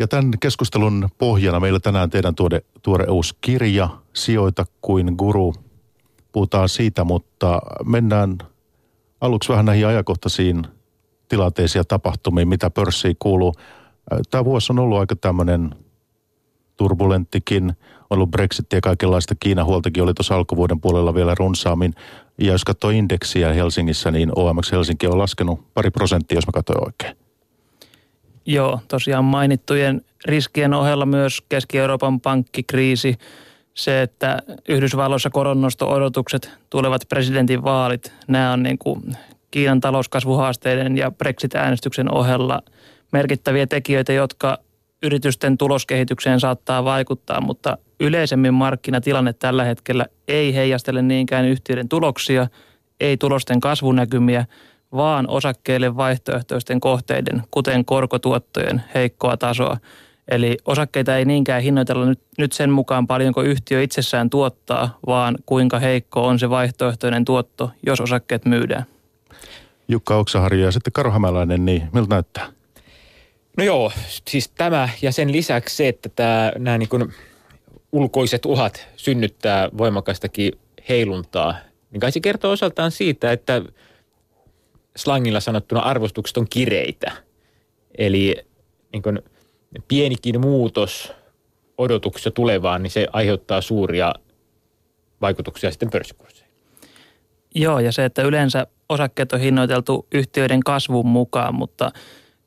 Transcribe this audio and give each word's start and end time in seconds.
Ja 0.00 0.08
tämän 0.08 0.30
keskustelun 0.40 1.08
pohjana 1.18 1.60
meillä 1.60 1.80
tänään 1.80 2.10
teidän 2.10 2.34
tuore, 2.34 2.60
tuore 2.82 3.04
uusi 3.04 3.34
kirja, 3.40 3.88
Sijoita 4.12 4.64
kuin 4.80 5.14
guru. 5.18 5.54
Puhutaan 6.32 6.68
siitä, 6.68 7.04
mutta 7.04 7.60
mennään 7.84 8.38
aluksi 9.20 9.48
vähän 9.48 9.64
näihin 9.64 9.86
ajankohtaisiin 9.86 10.66
tilanteisiin 11.28 11.80
ja 11.80 11.84
tapahtumiin, 11.84 12.48
mitä 12.48 12.70
pörssiin 12.70 13.16
kuuluu. 13.18 13.54
Tämä 14.30 14.44
vuosi 14.44 14.72
on 14.72 14.78
ollut 14.78 14.98
aika 14.98 15.16
tämmöinen 15.16 15.74
turbulenttikin. 16.76 17.64
On 17.64 17.74
ollut 18.10 18.30
Brexit 18.30 18.72
ja 18.72 18.80
kaikenlaista. 18.80 19.34
Kiinan 19.40 19.66
huoltakin 19.66 20.02
oli 20.02 20.14
tuossa 20.14 20.34
alkuvuoden 20.34 20.80
puolella 20.80 21.14
vielä 21.14 21.34
runsaammin. 21.34 21.94
Ja 22.38 22.52
jos 22.52 22.64
katsoo 22.64 22.90
indeksiä 22.90 23.52
Helsingissä, 23.52 24.10
niin 24.10 24.32
OMX 24.36 24.72
Helsinki 24.72 25.06
on 25.06 25.18
laskenut 25.18 25.74
pari 25.74 25.90
prosenttia, 25.90 26.38
jos 26.38 26.46
mä 26.46 26.52
katsoin 26.52 26.84
oikein. 26.84 27.29
Joo, 28.46 28.80
tosiaan 28.88 29.24
mainittujen 29.24 30.04
riskien 30.24 30.74
ohella 30.74 31.06
myös 31.06 31.42
Keski-Euroopan 31.48 32.20
pankkikriisi, 32.20 33.18
se, 33.74 34.02
että 34.02 34.38
Yhdysvalloissa 34.68 35.30
koronnosto-odotukset, 35.30 36.50
tulevat 36.70 37.02
presidentin 37.08 37.64
vaalit, 37.64 38.12
nämä 38.28 38.52
on 38.52 38.62
niin 38.62 38.78
kuin 38.78 39.02
Kiinan 39.50 39.80
talouskasvuhaasteiden 39.80 40.96
ja 40.96 41.10
Brexit-äänestyksen 41.10 42.14
ohella 42.14 42.62
merkittäviä 43.12 43.66
tekijöitä, 43.66 44.12
jotka 44.12 44.58
yritysten 45.02 45.58
tuloskehitykseen 45.58 46.40
saattaa 46.40 46.84
vaikuttaa, 46.84 47.40
mutta 47.40 47.78
yleisemmin 48.00 48.54
markkinatilanne 48.54 49.32
tällä 49.32 49.64
hetkellä 49.64 50.06
ei 50.28 50.54
heijastele 50.54 51.02
niinkään 51.02 51.44
yhtiöiden 51.44 51.88
tuloksia, 51.88 52.46
ei 53.00 53.16
tulosten 53.16 53.60
kasvunäkymiä, 53.60 54.44
vaan 54.92 55.28
osakkeille 55.28 55.96
vaihtoehtoisten 55.96 56.80
kohteiden, 56.80 57.42
kuten 57.50 57.84
korkotuottojen 57.84 58.82
heikkoa 58.94 59.36
tasoa. 59.36 59.76
Eli 60.28 60.56
osakkeita 60.64 61.16
ei 61.16 61.24
niinkään 61.24 61.62
hinnoitella 61.62 62.06
nyt, 62.06 62.20
nyt 62.38 62.52
sen 62.52 62.70
mukaan 62.70 63.06
paljonko 63.06 63.42
yhtiö 63.42 63.82
itsessään 63.82 64.30
tuottaa, 64.30 64.98
vaan 65.06 65.38
kuinka 65.46 65.78
heikko 65.78 66.26
on 66.26 66.38
se 66.38 66.50
vaihtoehtoinen 66.50 67.24
tuotto, 67.24 67.70
jos 67.86 68.00
osakkeet 68.00 68.44
myydään. 68.44 68.84
Jukka 69.88 70.16
Oksaharju 70.16 70.64
ja 70.64 70.72
sitten 70.72 70.92
Karo 70.92 71.10
Hämäläinen, 71.10 71.64
niin 71.64 71.88
miltä 71.92 72.14
näyttää? 72.14 72.46
No 73.56 73.64
joo, 73.64 73.92
siis 74.28 74.48
tämä 74.48 74.88
ja 75.02 75.12
sen 75.12 75.32
lisäksi 75.32 75.76
se, 75.76 75.88
että 75.88 76.08
tämä, 76.08 76.52
nämä 76.58 76.78
niin 76.78 76.88
kuin 76.88 77.12
ulkoiset 77.92 78.46
uhat 78.46 78.88
synnyttää 78.96 79.68
voimakastakin 79.78 80.52
heiluntaa, 80.88 81.54
niin 81.90 82.00
kai 82.00 82.12
se 82.12 82.20
kertoo 82.20 82.52
osaltaan 82.52 82.90
siitä, 82.90 83.32
että 83.32 83.62
slangilla 85.02 85.40
sanottuna 85.40 85.80
arvostukset 85.80 86.36
on 86.36 86.46
kireitä. 86.50 87.12
Eli 87.98 88.36
niin 88.92 89.02
kuin 89.02 89.18
pienikin 89.88 90.40
muutos 90.40 91.12
odotuksessa 91.78 92.30
tulevaan, 92.30 92.82
niin 92.82 92.90
se 92.90 93.06
aiheuttaa 93.12 93.60
suuria 93.60 94.14
vaikutuksia 95.20 95.70
sitten 95.70 95.90
pörssikursseihin. 95.90 96.50
Joo, 97.54 97.78
ja 97.78 97.92
se, 97.92 98.04
että 98.04 98.22
yleensä 98.22 98.66
osakkeet 98.88 99.32
on 99.32 99.40
hinnoiteltu 99.40 100.06
yhtiöiden 100.12 100.60
kasvun 100.60 101.06
mukaan, 101.06 101.54
mutta 101.54 101.92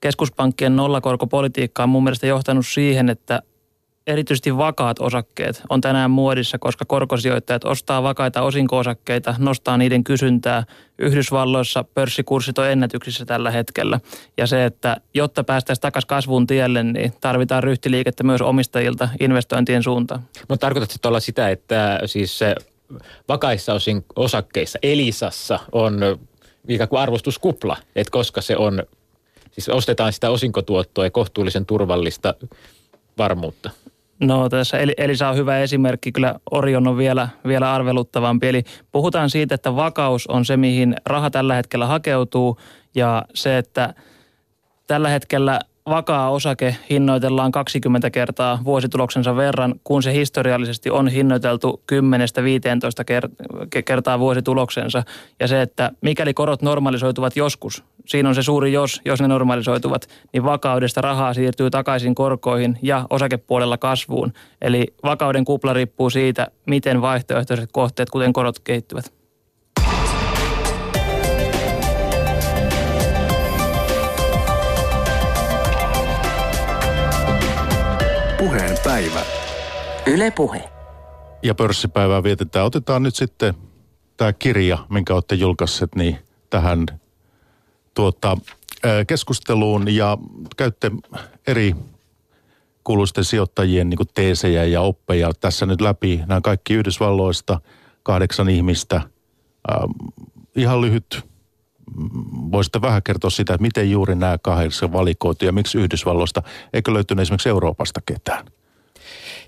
keskuspankkien 0.02 0.76
nollakorkopolitiikka 0.76 1.84
on 1.84 1.90
mun 1.90 2.04
mielestä 2.04 2.28
johtanut 2.28 2.68
siihen, 2.68 3.09
että 3.09 3.42
erityisesti 4.08 4.58
vakaat 4.58 5.00
osakkeet 5.00 5.62
on 5.70 5.82
tänään 5.82 6.12
muodissa, 6.12 6.58
koska 6.58 6.86
korkosijoittajat 6.86 7.64
ostaa 7.64 8.04
vakaita 8.04 8.42
osinkoosakkeita, 8.42 9.36
nostaa 9.38 9.78
niiden 9.78 10.04
kysyntää. 10.04 10.64
Yhdysvalloissa 11.00 11.84
pörssikurssit 11.84 12.58
on 12.58 12.70
ennätyksissä 12.70 13.26
tällä 13.26 13.52
hetkellä. 13.52 14.00
Ja 14.38 14.48
se, 14.48 14.66
että 14.66 14.98
jotta 15.14 15.44
päästäisiin 15.44 15.81
takaisin 15.81 16.08
kasvun 16.08 16.48
tielle, 16.48 16.84
niin 16.84 17.14
tarvitaan 17.22 17.64
ryhtiliikettä 17.64 18.24
myös 18.24 18.42
omistajilta 18.42 19.09
investointien 19.20 19.84
suuntaan. 19.84 20.22
Mutta 20.50 20.66
tarkoitatko 20.66 20.96
tuolla 21.02 21.20
sitä, 21.20 21.50
että 21.50 22.00
siis 22.06 22.38
se 22.38 22.56
vakaissa 23.28 23.74
osin 23.74 24.06
osakkeissa, 24.16 24.80
Elisassa 24.84 25.59
on 25.72 26.00
ikään 26.68 26.90
kuin 26.90 27.00
arvostuskupla, 27.00 27.78
että 27.96 28.12
koska 28.12 28.42
se 28.42 28.58
on, 28.58 28.84
siis 29.52 29.69
ostetaan 29.69 30.13
sitä 30.13 30.30
osinkotuottoa 30.30 31.03
ja 31.03 31.12
kohtuullisen 31.12 31.66
turvallista 31.66 32.34
varmuutta. 33.18 33.69
No 34.19 34.50
tässä 34.50 34.78
Elisa 34.97 35.29
on 35.29 35.35
hyvä 35.35 35.59
esimerkki, 35.59 36.12
kyllä 36.12 36.35
Orion 36.51 36.88
on 36.88 36.97
vielä, 36.97 37.28
vielä 37.47 37.74
arveluttavampi. 37.74 38.47
Eli 38.47 38.63
puhutaan 38.91 39.29
siitä, 39.29 39.56
että 39.56 39.75
vakaus 39.75 40.28
on 40.28 40.46
se, 40.46 40.57
mihin 40.57 40.96
raha 41.06 41.29
tällä 41.29 41.56
hetkellä 41.56 41.85
hakeutuu 41.85 42.57
ja 42.96 43.25
se, 43.34 43.57
että 43.57 43.94
tällä 44.88 45.09
hetkellä 45.09 45.59
vakaa 45.89 46.29
osake 46.29 46.77
hinnoitellaan 46.89 47.51
20 47.51 48.09
kertaa 48.09 48.59
vuosituloksensa 48.63 49.35
verran, 49.35 49.75
kun 49.83 50.03
se 50.03 50.13
historiallisesti 50.13 50.89
on 50.89 51.07
hinnoiteltu 51.07 51.81
10-15 51.91 51.95
kertaa 53.85 54.19
vuosituloksensa. 54.19 55.03
Ja 55.39 55.47
se, 55.47 55.61
että 55.61 55.91
mikäli 56.01 56.33
korot 56.33 56.61
normalisoituvat 56.61 57.35
joskus, 57.35 57.83
siinä 58.05 58.29
on 58.29 58.35
se 58.35 58.44
suuri 58.44 58.73
jos, 58.73 59.01
jos 59.05 59.21
ne 59.21 59.27
normalisoituvat, 59.27 60.07
niin 60.33 60.44
vakaudesta 60.44 61.01
rahaa 61.01 61.33
siirtyy 61.33 61.69
takaisin 61.69 62.15
korkoihin 62.15 62.79
ja 62.81 63.05
osakepuolella 63.09 63.77
kasvuun. 63.77 64.33
Eli 64.61 64.88
vakauden 65.03 65.45
kupla 65.45 65.73
riippuu 65.73 66.09
siitä, 66.09 66.47
miten 66.65 67.01
vaihtoehtoiset 67.01 67.69
kohteet, 67.71 68.09
kuten 68.09 68.33
korot, 68.33 68.59
kehittyvät. 68.59 69.22
Puheen 78.44 78.78
päivä. 78.84 79.22
Yle 80.06 80.31
Puhe. 80.31 80.70
Ja 81.44 81.56
pörssipäivää 81.56 82.24
vietetään. 82.24 82.66
Otetaan 82.66 83.04
nyt 83.04 83.16
sitten 83.16 83.54
tämä 84.18 84.34
kirja, 84.34 84.78
minkä 84.90 85.14
olette 85.14 85.36
julkaisseet, 85.36 85.96
niin 85.96 86.18
tähän 86.50 86.86
tuota, 87.94 88.38
keskusteluun 89.08 89.96
ja 89.96 90.18
käytte 90.58 90.92
eri 91.48 91.76
kuuluisten 92.84 93.24
sijoittajien 93.24 93.90
niin 93.90 94.00
teesejä 94.14 94.64
ja 94.64 94.81
oppeja 94.81 95.31
tässä 95.40 95.66
nyt 95.66 95.81
läpi. 95.81 96.22
Nämä 96.28 96.42
kaikki 96.42 96.74
Yhdysvalloista, 96.74 97.62
kahdeksan 98.04 98.50
ihmistä. 98.50 98.96
Ähm, 98.96 99.92
ihan 100.56 100.81
lyhyt, 100.81 101.25
voisitte 102.51 102.81
vähän 102.81 103.03
kertoa 103.03 103.29
sitä, 103.29 103.53
että 103.53 103.61
miten 103.61 103.91
juuri 103.91 104.16
nämä 104.16 104.38
kahdeksan 104.41 104.94
valikoitu 104.94 105.45
ja 105.45 105.51
miksi 105.51 105.77
Yhdysvalloista, 105.77 106.44
eikö 106.73 106.94
löytynyt 106.94 107.21
esimerkiksi 107.21 107.49
Euroopasta 107.49 108.01
ketään? 108.05 108.45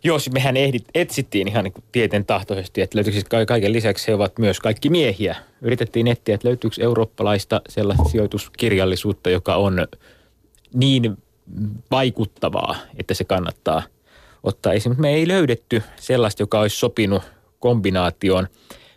Joo, 0.04 0.20
siis 0.20 0.34
mehän 0.34 0.58
ehdit, 0.58 0.86
etsittiin 0.96 1.48
ihan 1.48 1.64
niin 1.64 1.74
tieten 1.92 2.26
tahtoisesti, 2.26 2.82
että 2.82 2.98
löytyykö 2.98 3.46
kaiken 3.48 3.74
lisäksi 3.74 4.08
he 4.08 4.16
ovat 4.16 4.40
myös 4.40 4.60
kaikki 4.60 4.90
miehiä. 4.90 5.36
Yritettiin 5.62 6.08
etsiä, 6.08 6.36
että 6.36 6.48
löytyykö 6.48 6.76
eurooppalaista 6.80 7.62
sellaista 7.70 8.04
sijoituskirjallisuutta, 8.04 9.30
joka 9.30 9.56
on 9.56 9.88
niin 10.74 11.18
vaikuttavaa, 11.92 12.76
että 13.00 13.14
se 13.14 13.24
kannattaa 13.24 13.84
ottaa 14.44 14.74
esiin. 14.74 15.02
Me 15.02 15.14
ei 15.14 15.28
löydetty 15.28 15.84
sellaista, 15.96 16.44
joka 16.44 16.60
olisi 16.60 16.78
sopinut 16.78 17.24
kombinaatioon. 17.60 18.48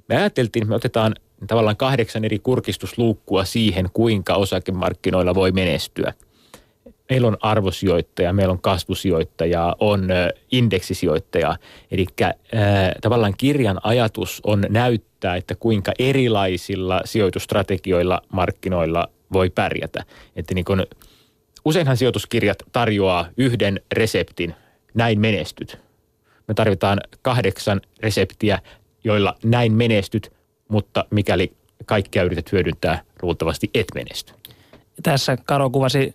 Me 0.09 0.17
ajateltiin, 0.17 0.63
että 0.63 0.69
me 0.69 0.75
otetaan 0.75 1.15
tavallaan 1.47 1.77
kahdeksan 1.77 2.25
eri 2.25 2.39
kurkistusluukkua 2.39 3.45
siihen, 3.45 3.89
kuinka 3.93 4.35
osakemarkkinoilla 4.35 5.35
voi 5.35 5.53
menestyä– 5.53 6.13
meillä 7.11 7.29
on 7.29 7.37
arvosijoittaja, 7.41 8.33
meillä 8.33 8.53
on 8.53 8.61
kasvusijoittaja, 8.61 9.77
on 9.81 10.09
indeksisijoittaja. 10.53 11.57
Eli 11.91 12.07
äh, 12.23 12.33
tavallaan 13.01 13.35
kirjan 13.39 13.81
ajatus 13.83 14.41
on 14.45 14.65
näyttää, 14.69 15.37
että 15.37 15.55
kuinka 15.55 15.93
erilaisilla 15.99 17.01
sijoitustrategioilla 17.05 18.23
markkinoilla 18.33 19.09
voi 19.33 19.51
pärjätä. 19.51 20.05
Että 20.37 20.55
niin 20.55 20.65
kun, 20.65 20.87
useinhan 21.65 21.97
sijoituskirjat 21.97 22.59
tarjoaa 22.73 23.29
yhden 23.37 23.81
reseptin, 23.93 24.55
näin 24.95 25.21
menestyt. 25.21 25.79
Me 26.49 26.55
tarvitaan 26.55 27.01
kahdeksan 27.23 27.81
reseptiä, 28.01 28.59
joilla 29.05 29.35
näin 29.45 29.73
menestyt, 29.73 30.33
mutta 30.69 31.05
mikäli 31.11 31.53
kaikkea 31.87 32.23
yrität 32.23 32.53
hyödyntää, 32.53 33.03
luultavasti 33.23 33.71
et 33.75 33.87
menesty. 33.95 34.33
Tässä 35.03 35.37
Karo 35.37 35.71
kuvasi 35.71 36.15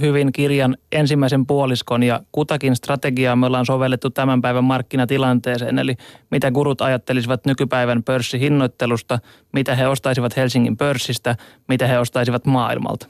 hyvin 0.00 0.32
kirjan 0.32 0.76
ensimmäisen 0.92 1.46
puoliskon 1.46 2.02
ja 2.02 2.20
kutakin 2.32 2.76
strategiaa 2.76 3.36
me 3.36 3.46
ollaan 3.46 3.66
sovellettu 3.66 4.10
tämän 4.10 4.42
päivän 4.42 4.64
markkinatilanteeseen. 4.64 5.78
Eli 5.78 5.96
mitä 6.30 6.50
gurut 6.50 6.80
ajattelisivat 6.80 7.46
nykypäivän 7.46 8.02
pörssihinnoittelusta, 8.02 9.18
mitä 9.52 9.74
he 9.74 9.88
ostaisivat 9.88 10.36
Helsingin 10.36 10.76
pörssistä, 10.76 11.36
mitä 11.68 11.86
he 11.86 11.98
ostaisivat 11.98 12.46
maailmalta. 12.46 13.06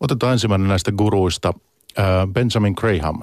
Otetaan 0.00 0.32
ensimmäinen 0.32 0.68
näistä 0.68 0.92
guruista. 0.92 1.52
Benjamin 2.32 2.74
Graham 2.76 3.22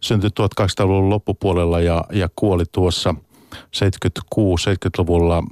syntyi 0.00 0.30
1800-luvun 0.30 1.10
loppupuolella 1.10 1.80
ja, 1.80 2.04
ja 2.12 2.28
kuoli 2.36 2.64
tuossa 2.72 3.14
76-70-luvulla. 3.54 5.42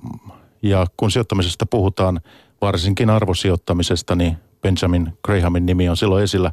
Ja 0.63 0.87
kun 0.97 1.11
sijoittamisesta 1.11 1.67
puhutaan, 1.67 2.21
varsinkin 2.61 3.11
arvosijoittamisesta, 3.11 4.15
niin 4.15 4.37
Benjamin 4.63 5.13
Grahamin 5.25 5.67
nimi 5.67 5.89
on 5.89 5.97
silloin 5.97 6.25
esillä. 6.25 6.53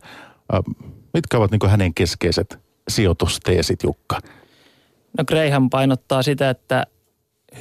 Mitkä 1.13 1.37
ovat 1.37 1.51
niin 1.51 1.69
hänen 1.69 1.93
keskeiset 1.93 2.59
sijoitusteesit, 2.87 3.83
Jukka? 3.83 4.19
No 5.17 5.25
Graham 5.25 5.69
painottaa 5.69 6.23
sitä, 6.23 6.49
että 6.49 6.85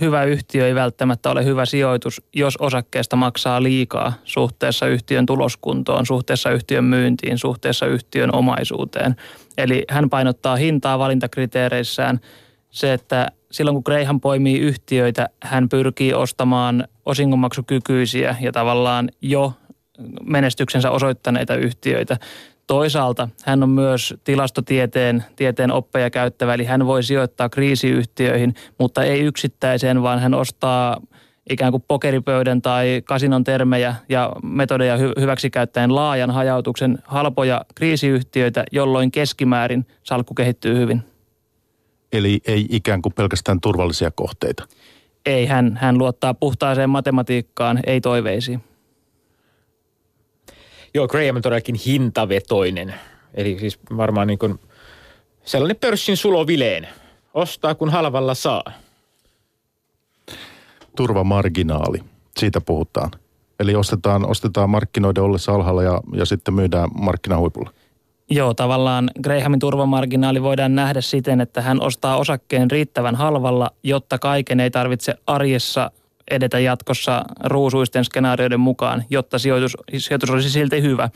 hyvä 0.00 0.24
yhtiö 0.24 0.66
ei 0.66 0.74
välttämättä 0.74 1.30
ole 1.30 1.44
hyvä 1.44 1.66
sijoitus, 1.66 2.22
jos 2.34 2.56
osakkeesta 2.56 3.16
maksaa 3.16 3.62
liikaa 3.62 4.12
suhteessa 4.24 4.86
yhtiön 4.86 5.26
tuloskuntoon, 5.26 6.06
suhteessa 6.06 6.50
yhtiön 6.50 6.84
myyntiin, 6.84 7.38
suhteessa 7.38 7.86
yhtiön 7.86 8.34
omaisuuteen. 8.34 9.16
Eli 9.58 9.84
hän 9.90 10.10
painottaa 10.10 10.56
hintaa 10.56 10.98
valintakriteereissään 10.98 12.20
se, 12.70 12.92
että 12.92 13.28
silloin 13.54 13.74
kun 13.74 13.82
Graham 13.86 14.20
poimii 14.20 14.58
yhtiöitä, 14.58 15.28
hän 15.42 15.68
pyrkii 15.68 16.14
ostamaan 16.14 16.84
osingonmaksukykyisiä 17.06 18.36
ja 18.40 18.52
tavallaan 18.52 19.08
jo 19.20 19.52
menestyksensä 20.24 20.90
osoittaneita 20.90 21.56
yhtiöitä. 21.56 22.16
Toisaalta 22.66 23.28
hän 23.44 23.62
on 23.62 23.68
myös 23.68 24.14
tilastotieteen 24.24 25.24
tieteen 25.36 25.72
oppeja 25.72 26.10
käyttävä, 26.10 26.54
eli 26.54 26.64
hän 26.64 26.86
voi 26.86 27.02
sijoittaa 27.02 27.48
kriisiyhtiöihin, 27.48 28.54
mutta 28.78 29.04
ei 29.04 29.20
yksittäiseen, 29.20 30.02
vaan 30.02 30.18
hän 30.18 30.34
ostaa 30.34 31.00
ikään 31.50 31.70
kuin 31.70 31.84
pokeripöydän 31.88 32.62
tai 32.62 33.02
kasinon 33.04 33.44
termejä 33.44 33.94
ja 34.08 34.32
metodeja 34.42 34.96
hy- 34.96 35.20
hyväksi 35.20 35.50
käyttäen 35.50 35.94
laajan 35.94 36.30
hajautuksen 36.30 36.98
halpoja 37.04 37.64
kriisiyhtiöitä, 37.74 38.64
jolloin 38.72 39.10
keskimäärin 39.10 39.86
salkku 40.02 40.34
kehittyy 40.34 40.76
hyvin. 40.76 41.13
Eli 42.14 42.40
ei 42.46 42.66
ikään 42.70 43.02
kuin 43.02 43.12
pelkästään 43.12 43.60
turvallisia 43.60 44.10
kohteita? 44.10 44.66
Ei, 45.26 45.46
hän, 45.46 45.78
hän 45.80 45.98
luottaa 45.98 46.34
puhtaaseen 46.34 46.90
matematiikkaan, 46.90 47.80
ei 47.86 48.00
toiveisiin. 48.00 48.64
Joo, 50.94 51.08
Graham 51.08 51.36
on 51.36 51.42
todellakin 51.42 51.74
hintavetoinen. 51.86 52.94
Eli 53.34 53.56
siis 53.60 53.78
varmaan 53.96 54.26
niin 54.26 54.38
kuin 54.38 54.60
sellainen 55.44 55.76
pörssin 55.76 56.16
sulovileen. 56.16 56.88
Ostaa 57.34 57.74
kun 57.74 57.90
halvalla 57.90 58.34
saa. 58.34 58.64
Turvamarginaali, 60.96 61.98
siitä 62.38 62.60
puhutaan. 62.60 63.10
Eli 63.60 63.74
ostetaan, 63.74 64.26
ostetaan 64.26 64.70
markkinoiden 64.70 65.22
ollessa 65.22 65.52
alhaalla 65.52 65.82
ja, 65.82 66.00
ja 66.14 66.24
sitten 66.24 66.54
myydään 66.54 66.88
markkinahuipulla. 66.94 67.70
Joo, 68.30 68.54
tavallaan 68.54 69.10
Grahamin 69.22 69.60
turvamarginaali 69.60 70.42
voidaan 70.42 70.74
nähdä 70.74 71.00
siten, 71.00 71.40
että 71.40 71.62
hän 71.62 71.80
ostaa 71.80 72.16
osakkeen 72.16 72.70
riittävän 72.70 73.14
halvalla, 73.14 73.70
jotta 73.82 74.18
kaiken 74.18 74.60
ei 74.60 74.70
tarvitse 74.70 75.14
arjessa 75.26 75.90
edetä 76.30 76.58
jatkossa 76.58 77.24
ruusuisten 77.44 78.04
skenaarioiden 78.04 78.60
mukaan, 78.60 79.04
jotta 79.10 79.38
sijoitus, 79.38 79.76
sijoitus 79.98 80.30
olisi 80.30 80.50
silti 80.50 80.82
hyvä. 80.82 81.08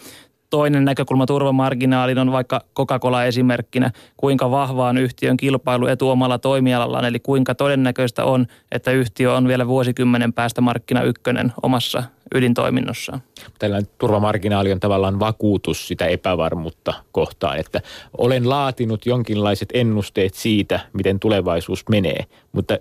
Toinen 0.50 0.84
näkökulma 0.84 1.26
turvamarginaalin 1.26 2.18
on 2.18 2.32
vaikka 2.32 2.60
Coca-Cola 2.76 3.24
esimerkkinä, 3.24 3.90
kuinka 4.16 4.50
vahvaan 4.50 4.98
yhtiön 4.98 5.36
kilpailuetu 5.36 6.10
omalla 6.10 6.38
toimialallaan, 6.38 7.04
eli 7.04 7.20
kuinka 7.20 7.54
todennäköistä 7.54 8.24
on, 8.24 8.46
että 8.72 8.90
yhtiö 8.90 9.34
on 9.34 9.48
vielä 9.48 9.66
vuosikymmenen 9.66 10.32
päästä 10.32 10.60
markkina 10.60 11.02
ykkönen 11.02 11.52
omassa 11.62 12.02
ydintoiminnossaan. 12.34 13.22
Tällainen 13.58 13.90
turvamarginaali 13.98 14.72
on 14.72 14.80
tavallaan 14.80 15.20
vakuutus 15.20 15.88
sitä 15.88 16.06
epävarmuutta 16.06 16.94
kohtaan, 17.12 17.58
että 17.58 17.80
olen 18.18 18.48
laatinut 18.48 19.06
jonkinlaiset 19.06 19.68
ennusteet 19.74 20.34
siitä, 20.34 20.80
miten 20.92 21.20
tulevaisuus 21.20 21.88
menee, 21.88 22.24
mutta 22.52 22.78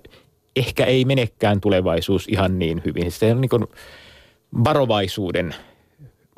ehkä 0.56 0.86
ei 0.86 1.06
menekään 1.06 1.62
tulevaisuus 1.62 2.28
ihan 2.28 2.60
niin 2.60 2.82
hyvin. 2.86 3.12
Se 3.12 3.32
on 3.32 3.42
niin 3.42 3.68
varovaisuuden, 4.64 5.56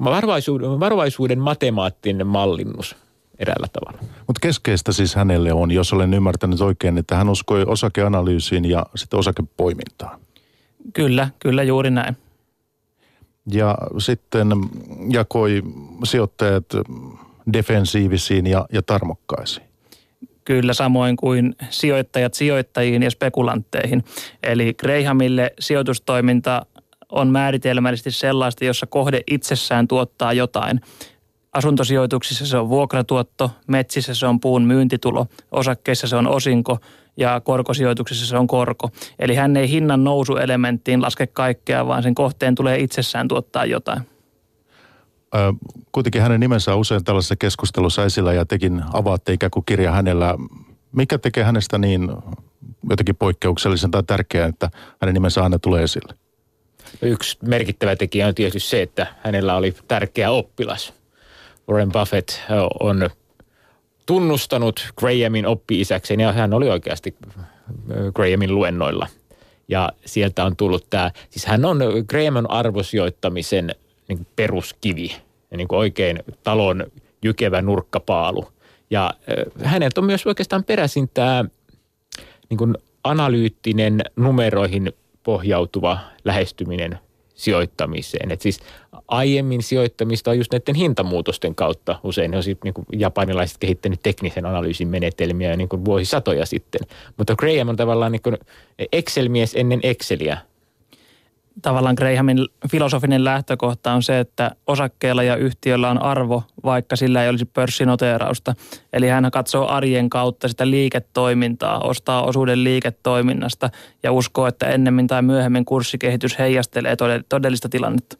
varovaisuuden, 0.03 0.79
varovaisuuden 0.79 1.39
matemaattinen 1.39 2.27
mallinnus 2.27 2.95
eräällä 3.39 3.67
tavalla. 3.73 3.99
Mutta 4.27 4.39
keskeistä 4.41 4.91
siis 4.91 5.15
hänelle 5.15 5.53
on, 5.53 5.71
jos 5.71 5.93
olen 5.93 6.13
ymmärtänyt 6.13 6.61
oikein, 6.61 6.97
että 6.97 7.15
hän 7.15 7.29
uskoi 7.29 7.63
osakeanalyysiin 7.67 8.65
ja 8.65 8.85
sitten 8.95 9.19
osakepoimintaan. 9.19 10.19
Kyllä, 10.93 11.29
kyllä 11.39 11.63
juuri 11.63 11.91
näin. 11.91 12.17
Ja 13.51 13.77
sitten 13.97 14.47
jakoi 15.09 15.63
sijoittajat 16.03 16.65
defensiivisiin 17.53 18.47
ja, 18.47 18.65
ja 18.73 18.81
tarmokkaisiin. 18.81 19.69
Kyllä 20.45 20.73
samoin 20.73 21.15
kuin 21.17 21.55
sijoittajat 21.69 22.33
sijoittajiin 22.33 23.03
ja 23.03 23.11
spekulantteihin. 23.11 24.03
Eli 24.43 24.73
Grahamille 24.73 25.53
sijoitustoiminta 25.59 26.65
on 27.11 27.27
määritelmällisesti 27.27 28.11
sellaista, 28.11 28.65
jossa 28.65 28.87
kohde 28.87 29.21
itsessään 29.31 29.87
tuottaa 29.87 30.33
jotain. 30.33 30.81
Asuntosijoituksissa 31.53 32.45
se 32.45 32.57
on 32.57 32.69
vuokratuotto, 32.69 33.51
metsissä 33.67 34.13
se 34.13 34.27
on 34.27 34.39
puun 34.39 34.63
myyntitulo, 34.63 35.25
osakkeissa 35.51 36.07
se 36.07 36.15
on 36.15 36.27
osinko 36.27 36.77
ja 37.17 37.41
korkosijoituksissa 37.41 38.25
se 38.25 38.37
on 38.37 38.47
korko. 38.47 38.89
Eli 39.19 39.35
hän 39.35 39.57
ei 39.57 39.69
hinnan 39.69 40.03
nousuelementtiin 40.03 41.01
laske 41.01 41.27
kaikkea, 41.27 41.87
vaan 41.87 42.03
sen 42.03 42.15
kohteen 42.15 42.55
tulee 42.55 42.79
itsessään 42.79 43.27
tuottaa 43.27 43.65
jotain 43.65 44.01
kuitenkin 45.91 46.21
hänen 46.21 46.39
nimensä 46.39 46.73
on 46.73 46.79
usein 46.79 47.03
tällaisessa 47.03 47.35
keskustelussa 47.35 48.05
esillä 48.05 48.33
ja 48.33 48.45
tekin 48.45 48.83
avaatte 48.93 49.33
ikään 49.33 49.51
kuin 49.51 49.65
kirja 49.65 49.91
hänellä. 49.91 50.35
Mikä 50.91 51.17
tekee 51.17 51.43
hänestä 51.43 51.77
niin 51.77 52.11
jotenkin 52.89 53.15
poikkeuksellisen 53.15 53.91
tai 53.91 54.03
tärkeää, 54.03 54.47
että 54.47 54.69
hänen 55.01 55.13
nimensä 55.13 55.43
aina 55.43 55.59
tulee 55.59 55.83
esille? 55.83 56.13
Yksi 57.01 57.37
merkittävä 57.41 57.95
tekijä 57.95 58.27
on 58.27 58.35
tietysti 58.35 58.69
se, 58.69 58.81
että 58.81 59.07
hänellä 59.23 59.55
oli 59.55 59.75
tärkeä 59.87 60.31
oppilas. 60.31 60.93
Warren 61.69 61.91
Buffett 61.91 62.29
on 62.79 63.09
tunnustanut 64.05 64.89
Grahamin 64.97 65.45
oppi-isäkseen 65.45 66.19
ja 66.19 66.31
hän 66.31 66.53
oli 66.53 66.69
oikeasti 66.69 67.15
Grahamin 68.15 68.55
luennoilla. 68.55 69.07
Ja 69.67 69.91
sieltä 70.05 70.45
on 70.45 70.55
tullut 70.55 70.89
tämä, 70.89 71.11
siis 71.29 71.45
hän 71.45 71.65
on 71.65 71.79
Graham 72.07 72.45
arvosijoittamisen 72.49 73.75
niin 74.07 74.27
peruskivi 74.35 75.15
niin 75.57 75.67
kuin 75.67 75.79
oikein 75.79 76.23
talon 76.43 76.85
jykevä 77.23 77.61
nurkkapaalu. 77.61 78.47
Ja 78.89 79.13
häneltä 79.63 80.01
on 80.01 80.05
myös 80.05 80.25
oikeastaan 80.25 80.63
peräisin 80.63 81.09
tämä 81.13 81.45
niin 82.49 82.75
analyyttinen 83.03 84.01
numeroihin 84.15 84.93
pohjautuva 85.29 85.99
lähestyminen 86.25 86.99
sijoittamiseen. 87.35 88.31
Et 88.31 88.41
siis 88.41 88.59
aiemmin 89.07 89.63
sijoittamista 89.63 90.31
on 90.31 90.37
just 90.37 90.51
näiden 90.51 90.75
hintamuutosten 90.75 91.55
kautta 91.55 91.99
usein. 92.03 92.31
Ne 92.31 92.37
on 92.37 92.43
niin 92.63 92.73
kuin 92.73 92.85
japanilaiset 92.97 93.57
kehittänyt 93.57 93.99
teknisen 94.03 94.45
analyysin 94.45 94.87
menetelmiä 94.87 95.55
niin 95.55 95.69
kuin 95.69 95.85
vuosisatoja 95.85 96.45
sitten. 96.45 96.81
Mutta 97.17 97.35
Graham 97.35 97.69
on 97.69 97.75
tavallaan 97.75 98.11
niin 98.11 98.21
kuin 98.21 98.37
Excel-mies 98.91 99.55
ennen 99.55 99.79
Exceliä 99.83 100.37
tavallaan 101.61 101.95
Grahamin 101.97 102.47
filosofinen 102.71 103.23
lähtökohta 103.23 103.91
on 103.91 104.03
se, 104.03 104.19
että 104.19 104.51
osakkeella 104.67 105.23
ja 105.23 105.35
yhtiöllä 105.35 105.89
on 105.89 106.01
arvo, 106.01 106.43
vaikka 106.63 106.95
sillä 106.95 107.23
ei 107.23 107.29
olisi 107.29 107.45
pörssinoteerausta. 107.45 108.55
Eli 108.93 109.07
hän 109.07 109.31
katsoo 109.31 109.67
arjen 109.67 110.09
kautta 110.09 110.47
sitä 110.47 110.69
liiketoimintaa, 110.69 111.79
ostaa 111.79 112.23
osuuden 112.23 112.63
liiketoiminnasta 112.63 113.69
ja 114.03 114.11
uskoo, 114.11 114.47
että 114.47 114.67
ennemmin 114.67 115.07
tai 115.07 115.21
myöhemmin 115.21 115.65
kurssikehitys 115.65 116.39
heijastelee 116.39 116.95
todellista 117.29 117.69
tilannetta. 117.69 118.17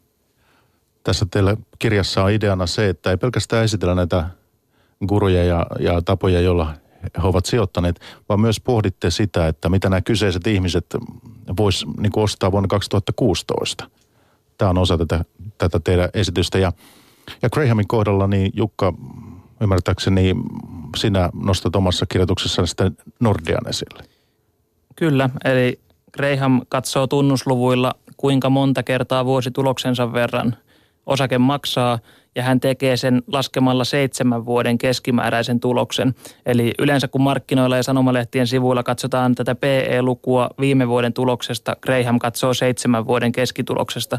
Tässä 1.04 1.26
teillä 1.30 1.56
kirjassa 1.78 2.24
on 2.24 2.30
ideana 2.30 2.66
se, 2.66 2.88
että 2.88 3.10
ei 3.10 3.16
pelkästään 3.16 3.64
esitellä 3.64 3.94
näitä 3.94 4.24
guruja 5.06 5.44
ja, 5.44 5.66
ja 5.78 6.02
tapoja, 6.02 6.40
joilla 6.40 6.74
he 7.02 7.28
ovat 7.28 7.46
sijoittaneet, 7.46 8.00
vaan 8.28 8.40
myös 8.40 8.60
pohditte 8.60 9.10
sitä, 9.10 9.48
että 9.48 9.68
mitä 9.68 9.88
nämä 9.88 10.00
kyseiset 10.00 10.46
ihmiset 10.46 10.86
vois 11.56 11.86
niin 12.00 12.12
ostaa 12.16 12.52
vuonna 12.52 12.68
2016. 12.68 13.90
Tämä 14.58 14.70
on 14.70 14.78
osa 14.78 14.98
tätä, 14.98 15.24
tätä 15.58 15.80
teidän 15.84 16.08
esitystä. 16.14 16.58
Ja, 16.58 16.72
ja 17.42 17.50
Grahamin 17.50 17.88
kohdalla, 17.88 18.26
niin 18.26 18.52
Jukka, 18.54 18.92
ymmärtääkseni 19.60 20.34
sinä 20.96 21.30
nostat 21.34 21.76
omassa 21.76 22.06
kirjoituksessasi 22.06 22.68
sitten 22.70 22.96
Nordean 23.20 23.68
esille. 23.68 24.04
Kyllä, 24.96 25.30
eli 25.44 25.80
Graham 26.12 26.60
katsoo 26.68 27.06
tunnusluvuilla, 27.06 27.94
kuinka 28.16 28.50
monta 28.50 28.82
kertaa 28.82 29.24
vuosituloksensa 29.24 30.12
verran 30.12 30.56
osake 31.06 31.38
maksaa– 31.38 31.98
ja 32.34 32.42
hän 32.42 32.60
tekee 32.60 32.96
sen 32.96 33.22
laskemalla 33.26 33.84
seitsemän 33.84 34.46
vuoden 34.46 34.78
keskimääräisen 34.78 35.60
tuloksen. 35.60 36.14
Eli 36.46 36.72
yleensä 36.78 37.08
kun 37.08 37.22
markkinoilla 37.22 37.76
ja 37.76 37.82
sanomalehtien 37.82 38.46
sivuilla 38.46 38.82
katsotaan 38.82 39.34
tätä 39.34 39.54
PE-lukua 39.54 40.50
viime 40.60 40.88
vuoden 40.88 41.12
tuloksesta, 41.12 41.76
Graham 41.80 42.18
katsoo 42.18 42.54
seitsemän 42.54 43.06
vuoden 43.06 43.32
keskituloksesta. 43.32 44.18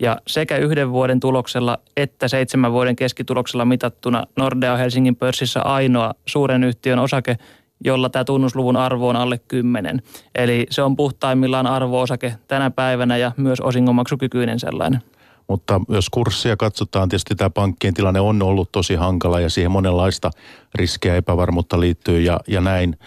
Ja 0.00 0.18
sekä 0.26 0.56
yhden 0.56 0.90
vuoden 0.92 1.20
tuloksella 1.20 1.78
että 1.96 2.28
seitsemän 2.28 2.72
vuoden 2.72 2.96
keskituloksella 2.96 3.64
mitattuna 3.64 4.26
Nordea 4.36 4.72
on 4.72 4.78
Helsingin 4.78 5.16
pörssissä 5.16 5.62
ainoa 5.62 6.14
suuren 6.26 6.64
yhtiön 6.64 6.98
osake, 6.98 7.36
jolla 7.84 8.08
tämä 8.08 8.24
tunnusluvun 8.24 8.76
arvo 8.76 9.08
on 9.08 9.16
alle 9.16 9.40
10. 9.48 10.02
Eli 10.34 10.66
se 10.70 10.82
on 10.82 10.96
puhtaimmillaan 10.96 11.66
arvo-osake 11.66 12.34
tänä 12.48 12.70
päivänä 12.70 13.16
ja 13.16 13.32
myös 13.36 13.60
osingonmaksukykyinen 13.60 14.60
sellainen. 14.60 15.00
Mutta 15.48 15.80
jos 15.88 16.10
kurssia 16.10 16.56
katsotaan, 16.56 17.08
tietysti 17.08 17.34
tämä 17.34 17.50
pankkien 17.50 17.94
tilanne 17.94 18.20
on 18.20 18.42
ollut 18.42 18.72
tosi 18.72 18.94
hankala 18.94 19.40
ja 19.40 19.50
siihen 19.50 19.70
monenlaista 19.70 20.30
riskejä 20.74 21.14
ja 21.14 21.18
epävarmuutta 21.18 21.80
liittyy 21.80 22.20
ja, 22.20 22.40
ja 22.46 22.60
näin 22.60 22.98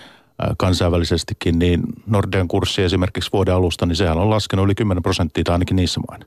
kansainvälisestikin, 0.57 1.59
niin 1.59 1.83
Nordean 2.07 2.47
kurssi 2.47 2.81
esimerkiksi 2.83 3.29
vuoden 3.33 3.53
alusta, 3.53 3.85
niin 3.85 3.95
sehän 3.95 4.17
on 4.17 4.29
laskenut 4.29 4.65
yli 4.65 4.75
10 4.75 5.03
prosenttia 5.03 5.43
tai 5.43 5.53
ainakin 5.53 5.75
niissä 5.75 6.01
maina. 6.09 6.25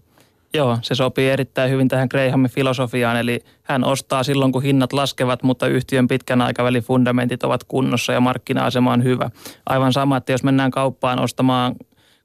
Joo, 0.55 0.79
se 0.83 0.95
sopii 0.95 1.29
erittäin 1.29 1.71
hyvin 1.71 1.89
tähän 1.89 2.09
Grahamin 2.11 2.51
filosofiaan, 2.51 3.17
eli 3.17 3.41
hän 3.63 3.85
ostaa 3.85 4.23
silloin, 4.23 4.53
kun 4.53 4.63
hinnat 4.63 4.93
laskevat, 4.93 5.43
mutta 5.43 5.67
yhtiön 5.67 6.09
pitkän 6.09 6.43
aikavälin 6.43 6.83
fundamentit 6.83 7.45
ovat 7.45 7.65
kunnossa 7.65 8.13
ja 8.13 8.21
markkina-asema 8.21 8.93
on 8.93 9.05
hyvä. 9.05 9.31
Aivan 9.67 9.93
sama, 9.93 10.17
että 10.17 10.33
jos 10.33 10.43
mennään 10.43 10.71
kauppaan 10.71 11.21
ostamaan 11.21 11.75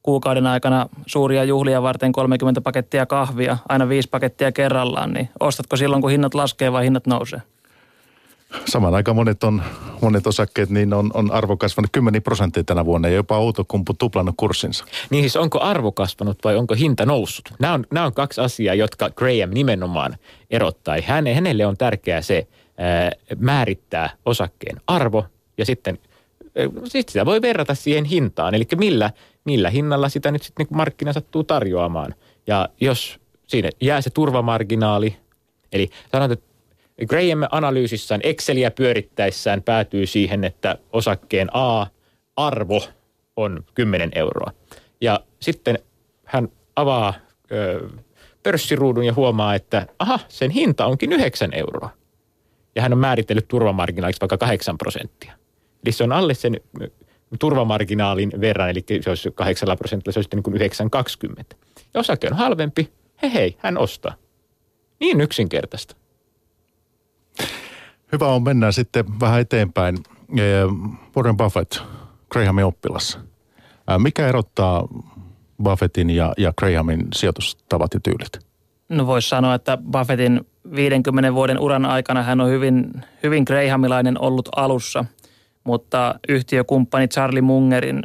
kuukauden 0.07 0.47
aikana 0.47 0.89
suuria 1.05 1.43
juhlia 1.43 1.81
varten 1.81 2.11
30 2.11 2.61
pakettia 2.61 3.05
kahvia, 3.05 3.57
aina 3.69 3.89
viisi 3.89 4.09
pakettia 4.09 4.51
kerrallaan, 4.51 5.13
niin 5.13 5.29
ostatko 5.39 5.77
silloin, 5.77 6.01
kun 6.01 6.11
hinnat 6.11 6.33
laskee 6.33 6.71
vai 6.71 6.83
hinnat 6.83 7.07
nousee? 7.07 7.41
Samaan 8.65 8.95
aikaan 8.95 9.15
monet, 9.15 9.43
on, 9.43 9.61
monet 10.01 10.27
osakkeet 10.27 10.69
niin 10.69 10.93
on, 10.93 11.11
on 11.13 11.31
arvo 11.31 11.57
kasvanut 11.57 11.91
10 11.91 12.23
prosenttia 12.23 12.63
tänä 12.63 12.85
vuonna 12.85 13.07
ja 13.07 13.15
jopa 13.15 13.37
Outokumpu 13.37 13.93
tuplannut 13.93 14.35
kurssinsa. 14.37 14.85
Niin 15.09 15.23
siis 15.23 15.35
onko 15.35 15.59
arvo 15.59 15.91
kasvanut 15.91 16.37
vai 16.43 16.55
onko 16.55 16.75
hinta 16.75 17.05
noussut? 17.05 17.49
Nämä 17.59 17.73
on, 17.73 17.85
nämä 17.91 18.05
on 18.05 18.13
kaksi 18.13 18.41
asiaa, 18.41 18.75
jotka 18.75 19.09
Graham 19.09 19.49
nimenomaan 19.53 20.15
erottaa. 20.49 20.95
Häne, 21.05 21.33
hänelle 21.33 21.65
on 21.65 21.77
tärkeää 21.77 22.21
se 22.21 22.47
ää, 22.77 23.11
määrittää 23.39 24.09
osakkeen 24.25 24.81
arvo 24.87 25.25
ja 25.57 25.65
sitten 25.65 25.99
sit 26.85 27.09
sitä 27.09 27.25
voi 27.25 27.41
verrata 27.41 27.75
siihen 27.75 28.05
hintaan. 28.05 28.55
Eli 28.55 28.63
millä, 28.75 29.11
millä 29.47 29.69
hinnalla 29.69 30.09
sitä 30.09 30.31
nyt 30.31 30.43
sitten 30.43 30.65
niin 30.65 30.77
markkina 30.77 31.13
sattuu 31.13 31.43
tarjoamaan. 31.43 32.15
Ja 32.47 32.69
jos 32.81 33.19
siinä 33.47 33.69
jää 33.81 34.01
se 34.01 34.09
turvamarginaali, 34.09 35.17
eli 35.71 35.89
sanotaan, 36.11 36.31
että 36.31 36.47
Graham 37.05 37.39
analyysissään 37.51 38.21
Exceliä 38.23 38.71
pyörittäessään 38.71 39.63
päätyy 39.63 40.05
siihen, 40.05 40.43
että 40.43 40.77
osakkeen 40.93 41.47
A-arvo 41.53 42.83
on 43.35 43.63
10 43.73 44.11
euroa. 44.15 44.51
Ja 45.01 45.19
sitten 45.39 45.79
hän 46.25 46.47
avaa 46.75 47.13
ö, 47.51 47.89
pörssiruudun 48.43 49.05
ja 49.05 49.13
huomaa, 49.13 49.55
että 49.55 49.87
aha, 49.99 50.19
sen 50.27 50.51
hinta 50.51 50.85
onkin 50.85 51.13
9 51.13 51.53
euroa. 51.53 51.89
Ja 52.75 52.81
hän 52.81 52.93
on 52.93 52.99
määritellyt 52.99 53.47
turvamarginaaliksi 53.47 54.21
vaikka 54.21 54.37
8 54.37 54.77
prosenttia. 54.77 55.33
Eli 55.85 55.91
se 55.91 56.03
on 56.03 56.11
alle 56.11 56.33
sen 56.33 56.59
turvamarginaalin 57.39 58.31
verran, 58.41 58.69
eli 58.69 58.85
se 59.01 59.09
olisi 59.09 59.31
8 59.31 59.77
prosentilla, 59.77 60.13
se 60.13 60.19
olisi 60.19 60.29
niin 60.33 60.43
kuin 60.43 60.55
9,20. 60.55 61.57
Ja 61.93 61.99
osake 61.99 62.27
on 62.27 62.37
halvempi, 62.37 62.91
hei 63.21 63.33
hei, 63.33 63.57
hän 63.59 63.77
ostaa. 63.77 64.13
Niin 64.99 65.21
yksinkertaista. 65.21 65.95
Hyvä 68.11 68.27
on 68.27 68.43
mennä 68.43 68.71
sitten 68.71 69.19
vähän 69.19 69.41
eteenpäin. 69.41 69.97
Warren 71.15 71.37
Buffett, 71.37 71.75
Grahamin 72.29 72.65
oppilas. 72.65 73.19
Mikä 73.97 74.27
erottaa 74.27 74.87
Buffettin 75.63 76.09
ja, 76.09 76.33
ja 76.37 76.53
Grahamin 76.57 77.07
sijoitustavat 77.13 77.93
ja 77.93 77.99
tyylit? 77.99 78.47
No 78.89 79.07
voisi 79.07 79.29
sanoa, 79.29 79.55
että 79.55 79.77
Buffettin 79.91 80.41
50 80.75 81.33
vuoden 81.33 81.59
uran 81.59 81.85
aikana 81.85 82.23
hän 82.23 82.41
on 82.41 82.49
hyvin, 82.49 82.91
hyvin 83.23 83.43
Grahamilainen 83.47 84.21
ollut 84.21 84.49
alussa, 84.55 85.05
mutta 85.67 86.19
yhtiökumppani 86.29 87.07
Charlie 87.07 87.41
Mungerin 87.41 88.03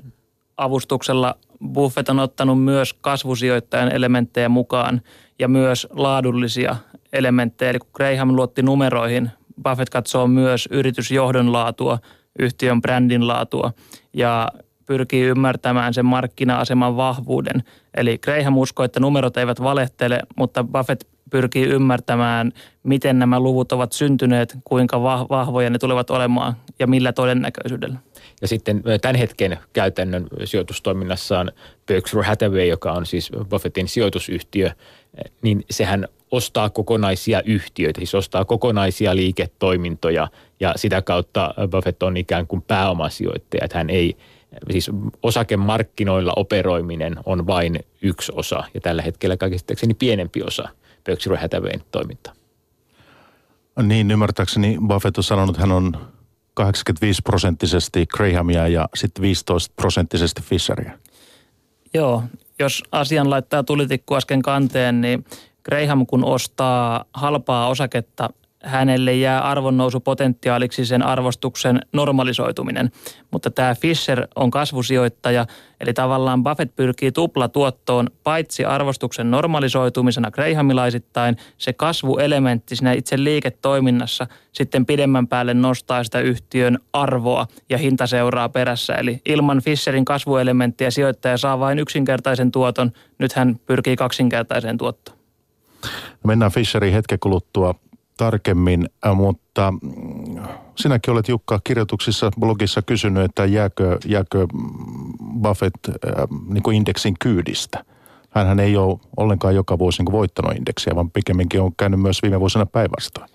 avustuksella 0.57 1.35
Buffett 1.73 2.09
on 2.09 2.19
ottanut 2.19 2.65
myös 2.65 2.93
kasvusijoittajan 2.93 3.93
elementtejä 3.93 4.49
mukaan 4.49 5.01
ja 5.39 5.49
myös 5.49 5.87
laadullisia 5.91 6.77
elementtejä. 7.13 7.71
Eli 7.71 7.79
kun 7.79 7.91
Graham 7.95 8.37
luotti 8.37 8.63
numeroihin, 8.63 9.31
Buffett 9.65 9.89
katsoo 9.89 10.27
myös 10.27 10.69
yritysjohdon 10.71 11.53
laatua, 11.53 11.99
yhtiön 12.39 12.83
brändin 12.83 13.29
laatua 13.29 13.73
ja 14.13 14.49
pyrkii 14.87 15.25
ymmärtämään 15.25 15.95
sen 15.95 16.07
markkina-aseman 16.07 16.97
vahvuuden. 16.97 17.63
Eli 17.97 18.19
Graham 18.19 18.57
uskoo, 18.57 18.85
että 18.85 19.01
numerot 19.01 19.37
eivät 19.37 19.63
valehtele, 19.63 20.21
mutta 20.37 20.65
Buffett 20.65 21.12
pyrkii 21.33 21.65
ymmärtämään, 21.65 22.53
miten 22.83 23.19
nämä 23.19 23.41
luvut 23.41 23.73
ovat 23.73 23.93
syntyneet, 23.93 24.57
kuinka 24.65 25.03
vahvoja 25.03 25.71
ne 25.71 25.79
tulevat 25.79 26.11
olemaan 26.11 26.57
ja 26.79 26.87
millä 26.87 27.13
todennäköisyydellä. 27.13 27.99
Ja 28.41 28.49
sitten 28.49 28.83
tämän 29.01 29.17
hetken 29.17 29.59
käytännön 29.73 30.27
sijoitustoiminnassaan 30.45 31.53
Berkshire 31.87 32.27
Hathaway, 32.27 32.67
joka 32.67 32.93
on 32.93 33.07
siis 33.07 33.31
Buffettin 33.51 33.89
sijoitusyhtiö, 33.89 34.71
niin 35.43 35.65
sehän 35.71 36.09
ostaa 36.31 36.71
kokonaisia 36.71 37.43
yhtiöitä, 37.45 38.01
siis 38.01 38.15
ostaa 38.15 38.45
kokonaisia 38.45 39.17
liiketoimintoja 39.17 40.29
ja 40.61 40.73
sitä 40.77 41.03
kautta 41.03 41.55
Buffett 41.71 42.03
on 42.03 42.17
ikään 42.17 42.47
kuin 42.47 42.63
pääomasijoittaja, 42.63 43.65
että 43.65 43.79
hän 43.79 43.91
ei, 43.91 44.17
siis 44.71 44.91
osakemarkkinoilla 45.23 46.33
operoiminen 46.37 47.17
on 47.27 47.47
vain 47.47 47.81
yksi 48.03 48.33
osa 48.35 48.65
ja 48.75 48.81
tällä 48.81 49.03
hetkellä 49.03 49.37
kaikista 49.37 49.75
pienempi 49.99 50.43
osa 50.43 50.69
Berkshire 51.05 51.39
Hathawayn 51.39 51.81
toimintaa. 51.91 52.35
Niin, 53.83 54.11
ymmärtääkseni 54.11 54.79
Buffett 54.87 55.19
on 55.19 55.25
sanonut, 55.25 55.57
että 55.57 55.61
hän 55.61 55.73
on 55.73 55.97
85 56.55 57.23
prosenttisesti 57.23 58.07
Grahamia 58.07 58.69
ja 58.69 58.89
sitten 58.95 59.23
15 59.23 59.73
prosenttisesti 59.77 60.43
Fisheria. 60.43 60.99
Joo, 61.95 62.23
jos 62.59 62.83
asian 62.93 63.31
laittaa 63.31 63.65
tulitikku 63.65 64.15
äsken 64.15 64.43
kanteen, 64.43 65.01
niin 65.01 65.25
Graham 65.65 66.07
kun 66.07 66.25
ostaa 66.25 67.05
halpaa 67.15 67.69
osaketta 67.69 68.31
hänelle 68.65 69.15
jää 69.15 69.41
arvonnousupotentiaaliksi 69.41 70.87
sen 70.87 71.03
arvostuksen 71.03 71.81
normalisoituminen. 71.93 72.91
Mutta 73.31 73.51
tämä 73.51 73.75
Fisher 73.75 74.27
on 74.37 74.51
kasvusijoittaja, 74.51 75.47
eli 75.81 75.93
tavallaan 75.93 76.45
Buffett 76.45 76.77
pyrkii 76.77 77.13
tuplatuottoon 77.13 78.09
paitsi 78.25 78.65
arvostuksen 78.65 79.31
normalisoitumisena 79.31 80.31
Grahamilaisittain, 80.31 81.37
se 81.59 81.73
kasvuelementti 81.73 82.77
siinä 82.77 82.93
itse 82.93 83.25
liiketoiminnassa 83.25 84.27
sitten 84.53 84.87
pidemmän 84.87 85.29
päälle 85.29 85.55
nostaa 85.55 86.05
sitä 86.05 86.21
yhtiön 86.21 86.79
arvoa 86.93 87.47
ja 87.71 87.79
hinta 87.79 88.07
seuraa 88.07 88.49
perässä. 88.49 88.95
Eli 88.95 89.21
ilman 89.25 89.63
Fisherin 89.63 90.05
kasvuelementtiä 90.05 90.91
sijoittaja 90.91 91.37
saa 91.37 91.59
vain 91.59 91.79
yksinkertaisen 91.79 92.53
tuoton, 92.53 92.93
nyt 93.19 93.33
hän 93.33 93.61
pyrkii 93.67 93.97
kaksinkertaiseen 93.97 94.79
tuottoon. 94.79 95.19
Mennään 96.25 96.53
Fisheriin 96.53 96.95
hetken 96.95 97.19
kuluttua 97.19 97.75
tarkemmin, 98.23 98.89
mutta 99.15 99.73
mm, 99.73 100.43
sinäkin 100.75 101.13
olet 101.13 101.29
Jukka 101.29 101.61
kirjoituksissa 101.65 102.31
blogissa 102.41 102.83
kysynyt, 102.83 103.25
että 103.25 103.45
jääkö, 103.45 103.99
jääkö 104.07 104.47
Buffett 105.43 105.89
äh, 105.89 105.95
niin 106.49 106.63
kuin 106.63 106.77
indeksin 106.77 107.15
kyydistä. 107.21 107.85
Hänhän 108.31 108.61
ei 108.61 108.77
ole 108.77 108.99
ollenkaan 109.17 109.55
joka 109.55 109.79
vuosi 109.79 110.03
niin 110.03 110.13
voittanut 110.13 110.57
indeksiä, 110.57 110.95
vaan 110.95 111.11
pikemminkin 111.11 111.61
on 111.61 111.73
käynyt 111.77 112.01
myös 112.01 112.23
viime 112.23 112.41
vuosina 112.41 112.67
päinvastoin. 112.67 113.31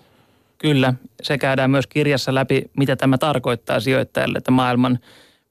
Kyllä, 0.58 0.94
se 1.22 1.38
käydään 1.38 1.70
myös 1.70 1.86
kirjassa 1.86 2.34
läpi, 2.34 2.70
mitä 2.76 2.96
tämä 2.96 3.18
tarkoittaa 3.18 3.80
sijoittajalle, 3.80 4.38
että 4.38 4.50
maailman 4.50 4.98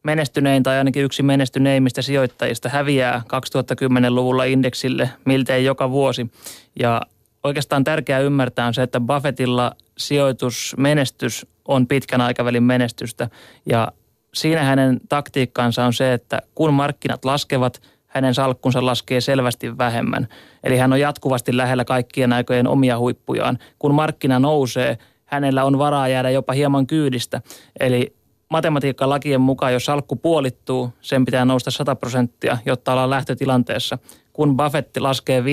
menestynein 0.03 0.63
tai 0.63 0.77
ainakin 0.77 1.03
yksi 1.03 1.23
menestyneimmistä 1.23 2.01
sijoittajista 2.01 2.69
häviää 2.69 3.21
2010-luvulla 3.33 4.43
indeksille 4.43 5.09
miltei 5.25 5.65
joka 5.65 5.91
vuosi. 5.91 6.31
Ja 6.79 7.01
oikeastaan 7.47 7.83
tärkeää 7.83 8.19
ymmärtää 8.19 8.67
on 8.67 8.73
se, 8.73 8.83
että 8.83 8.99
Buffettilla 8.99 9.71
sijoitusmenestys 9.97 11.47
on 11.67 11.87
pitkän 11.87 12.21
aikavälin 12.21 12.63
menestystä 12.63 13.29
ja 13.65 13.91
siinä 14.33 14.63
hänen 14.63 14.99
taktiikkansa 15.09 15.85
on 15.85 15.93
se, 15.93 16.13
että 16.13 16.41
kun 16.55 16.73
markkinat 16.73 17.25
laskevat, 17.25 17.81
hänen 18.07 18.33
salkkunsa 18.33 18.85
laskee 18.85 19.21
selvästi 19.21 19.77
vähemmän. 19.77 20.27
Eli 20.63 20.77
hän 20.77 20.93
on 20.93 20.99
jatkuvasti 20.99 21.57
lähellä 21.57 21.85
kaikkien 21.85 22.33
aikojen 22.33 22.67
omia 22.67 22.99
huippujaan. 22.99 23.57
Kun 23.79 23.93
markkina 23.93 24.39
nousee, 24.39 24.97
hänellä 25.25 25.63
on 25.63 25.77
varaa 25.77 26.07
jäädä 26.07 26.29
jopa 26.29 26.53
hieman 26.53 26.87
kyydistä. 26.87 27.41
Eli 27.79 28.15
matematiikan 28.49 29.09
lakien 29.09 29.41
mukaan, 29.41 29.73
jos 29.73 29.85
salkku 29.85 30.15
puolittuu, 30.15 30.89
sen 31.01 31.25
pitää 31.25 31.45
nousta 31.45 31.71
100 31.71 31.95
prosenttia, 31.95 32.57
jotta 32.65 32.91
ollaan 32.91 33.09
lähtötilanteessa 33.09 33.97
kun 34.37 34.57
Buffett 34.57 34.97
laskee 34.97 35.41
15-20 35.41 35.43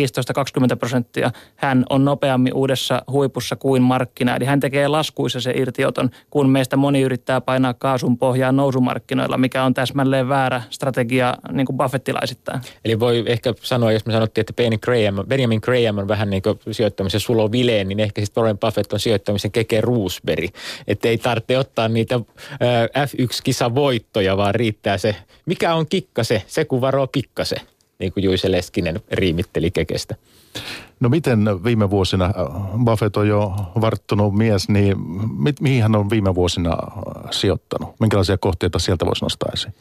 prosenttia, 0.79 1.31
hän 1.57 1.85
on 1.91 2.05
nopeammin 2.05 2.55
uudessa 2.55 3.03
huipussa 3.11 3.57
kuin 3.57 3.83
markkina. 3.83 4.37
Eli 4.37 4.45
hän 4.45 4.61
tekee 4.61 4.89
laskuissa 4.89 5.41
se 5.41 5.53
irtioton, 5.57 6.11
kun 6.31 6.49
meistä 6.49 6.77
moni 6.77 7.01
yrittää 7.01 7.41
painaa 7.41 7.75
kaasun 7.75 8.19
pohjaa 8.19 8.53
nousumarkkinoilla, 8.53 9.39
mikä 9.39 9.65
on 9.65 9.75
täsmälleen 9.75 10.29
väärä 10.29 10.63
strategia 10.71 11.37
niin 11.53 11.67
kuin 11.67 11.77
Buffettilaisittain. 11.77 12.61
Eli 12.85 13.01
voi 13.01 13.25
ehkä 13.27 13.55
sanoa, 13.63 13.93
jos 13.93 14.07
me 14.07 14.13
sanottiin, 14.13 14.43
että 14.43 14.53
Benjamin 14.53 14.79
Graham, 14.83 15.27
Benjamin 15.29 15.61
Graham 15.63 15.99
on 15.99 16.09
vähän 16.09 16.31
niin 16.31 16.43
kuin 16.43 16.59
sijoittamisen 16.71 17.21
Sulo 17.21 17.53
Vileen, 17.53 17.89
niin 17.89 18.01
ehkä 18.01 18.21
sitten 18.25 18.41
Warren 18.43 18.59
Buffett 18.59 18.93
on 18.93 19.01
sijoittamisen 19.01 19.53
Keke 19.53 19.81
Roosberg. 19.81 20.51
Että 20.89 21.09
ei 21.09 21.19
tarvitse 21.19 21.59
ottaa 21.59 21.89
niitä 21.89 22.21
F1-kisavoittoja, 23.07 24.37
vaan 24.37 24.55
riittää 24.55 24.99
se, 24.99 25.17
mikä 25.47 25.75
on 25.75 25.87
kikka 25.87 26.25
se, 26.25 26.43
se 26.47 26.65
kun 26.65 26.81
varoo 26.81 27.07
pikka 27.07 27.45
se. 27.45 27.57
Niin 28.05 28.13
kuin 28.13 28.25
Juise 28.25 28.51
Leskinen 28.51 29.01
riimitteli 29.13 29.71
kekestä. 29.71 30.15
No 31.01 31.09
miten 31.09 31.65
viime 31.65 31.91
vuosina, 31.91 32.25
äh, 32.25 32.33
Buffett 32.85 33.17
on 33.17 33.29
jo 33.29 33.53
varttunut 33.81 34.35
mies, 34.35 34.69
niin 34.69 35.01
mi- 35.39 35.55
mihin 35.61 35.83
hän 35.83 35.97
on 35.97 36.11
viime 36.11 36.35
vuosina 36.35 36.77
sijoittanut? 37.31 37.95
Minkälaisia 38.01 38.39
kohteita 38.39 38.79
sieltä 38.79 39.07
voisi 39.07 39.25
nostaa 39.25 39.51
esiin? 39.55 39.75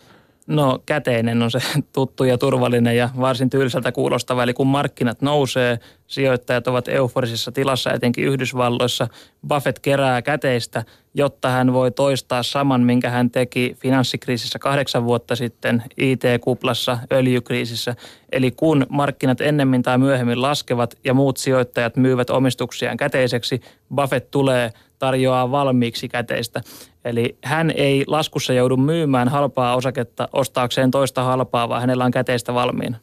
No 0.48 0.80
käteinen 0.86 1.42
on 1.42 1.52
se 1.52 1.60
tuttu 1.94 2.24
ja 2.24 2.38
turvallinen 2.38 2.98
ja 2.98 3.10
varsin 3.20 3.50
tylsältä 3.50 3.92
kuulostava. 3.92 4.44
Eli 4.44 4.54
kun 4.54 4.68
markkinat 4.68 5.22
nousee, 5.22 5.80
sijoittajat 6.08 6.68
ovat 6.68 6.88
euforisessa 6.88 7.52
tilassa, 7.52 7.94
etenkin 7.94 8.26
Yhdysvalloissa. 8.26 9.08
Buffett 9.48 9.80
kerää 9.80 10.22
käteistä, 10.22 10.84
jotta 11.14 11.50
hän 11.50 11.74
voi 11.74 11.92
toistaa 11.92 12.44
saman, 12.44 12.82
minkä 12.82 13.10
hän 13.10 13.32
teki 13.32 13.76
finanssikriisissä 13.80 14.60
kahdeksan 14.60 15.06
vuotta 15.06 15.36
sitten, 15.36 15.84
IT-kuplassa, 15.98 16.98
öljykriisissä. 17.12 17.96
Eli 18.32 18.52
kun 18.52 18.86
markkinat 18.90 19.42
ennemmin 19.42 19.84
tai 19.84 19.98
myöhemmin 19.98 20.42
laskevat 20.42 20.98
ja 21.04 21.14
muut 21.14 21.38
sijoittajat 21.38 21.98
myyvät 21.98 22.30
omistuksiaan 22.30 22.98
käteiseksi, 22.98 23.62
Buffett 23.96 24.32
tulee 24.32 24.72
tarjoaa 25.04 25.52
valmiiksi 25.52 26.10
käteistä. 26.10 26.62
Eli 27.06 27.38
hän 27.44 27.72
ei 27.76 28.04
laskussa 28.08 28.54
joudu 28.54 28.78
myymään 28.78 29.28
halpaa 29.28 29.76
osaketta 29.76 30.30
ostaakseen 30.34 30.92
toista 30.92 31.24
halpaa, 31.24 31.70
vaan 31.70 31.82
hänellä 31.82 32.06
on 32.06 32.12
käteistä 32.12 32.54
valmiina. 32.54 32.98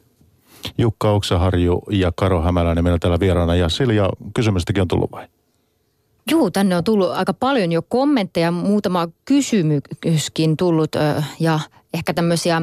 Jukka 0.77 1.11
Oksaharju 1.11 1.81
ja 1.91 2.11
Karo 2.15 2.41
Hämäläinen 2.41 2.83
meillä 2.83 2.99
täällä 2.99 3.19
vieraana. 3.19 3.55
Ja 3.55 3.69
Silja, 3.69 4.09
kysymystäkin 4.35 4.81
on 4.81 4.87
tullut 4.87 5.11
vai? 5.11 5.27
Joo, 6.31 6.49
tänne 6.49 6.75
on 6.77 6.83
tullut 6.83 7.11
aika 7.11 7.33
paljon 7.33 7.71
jo 7.71 7.81
kommentteja, 7.81 8.51
muutama 8.51 9.07
kysymyskin 9.25 10.57
tullut 10.57 10.91
ja 11.39 11.59
ehkä 11.93 12.13
tämmöisiä 12.13 12.61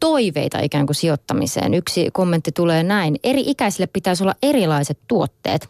toiveita 0.00 0.58
ikään 0.62 0.86
kuin 0.86 0.96
sijoittamiseen. 0.96 1.74
Yksi 1.74 2.08
kommentti 2.12 2.52
tulee 2.52 2.82
näin. 2.82 3.16
Eri 3.24 3.42
ikäisille 3.46 3.86
pitäisi 3.86 4.22
olla 4.22 4.34
erilaiset 4.42 4.98
tuotteet. 5.08 5.68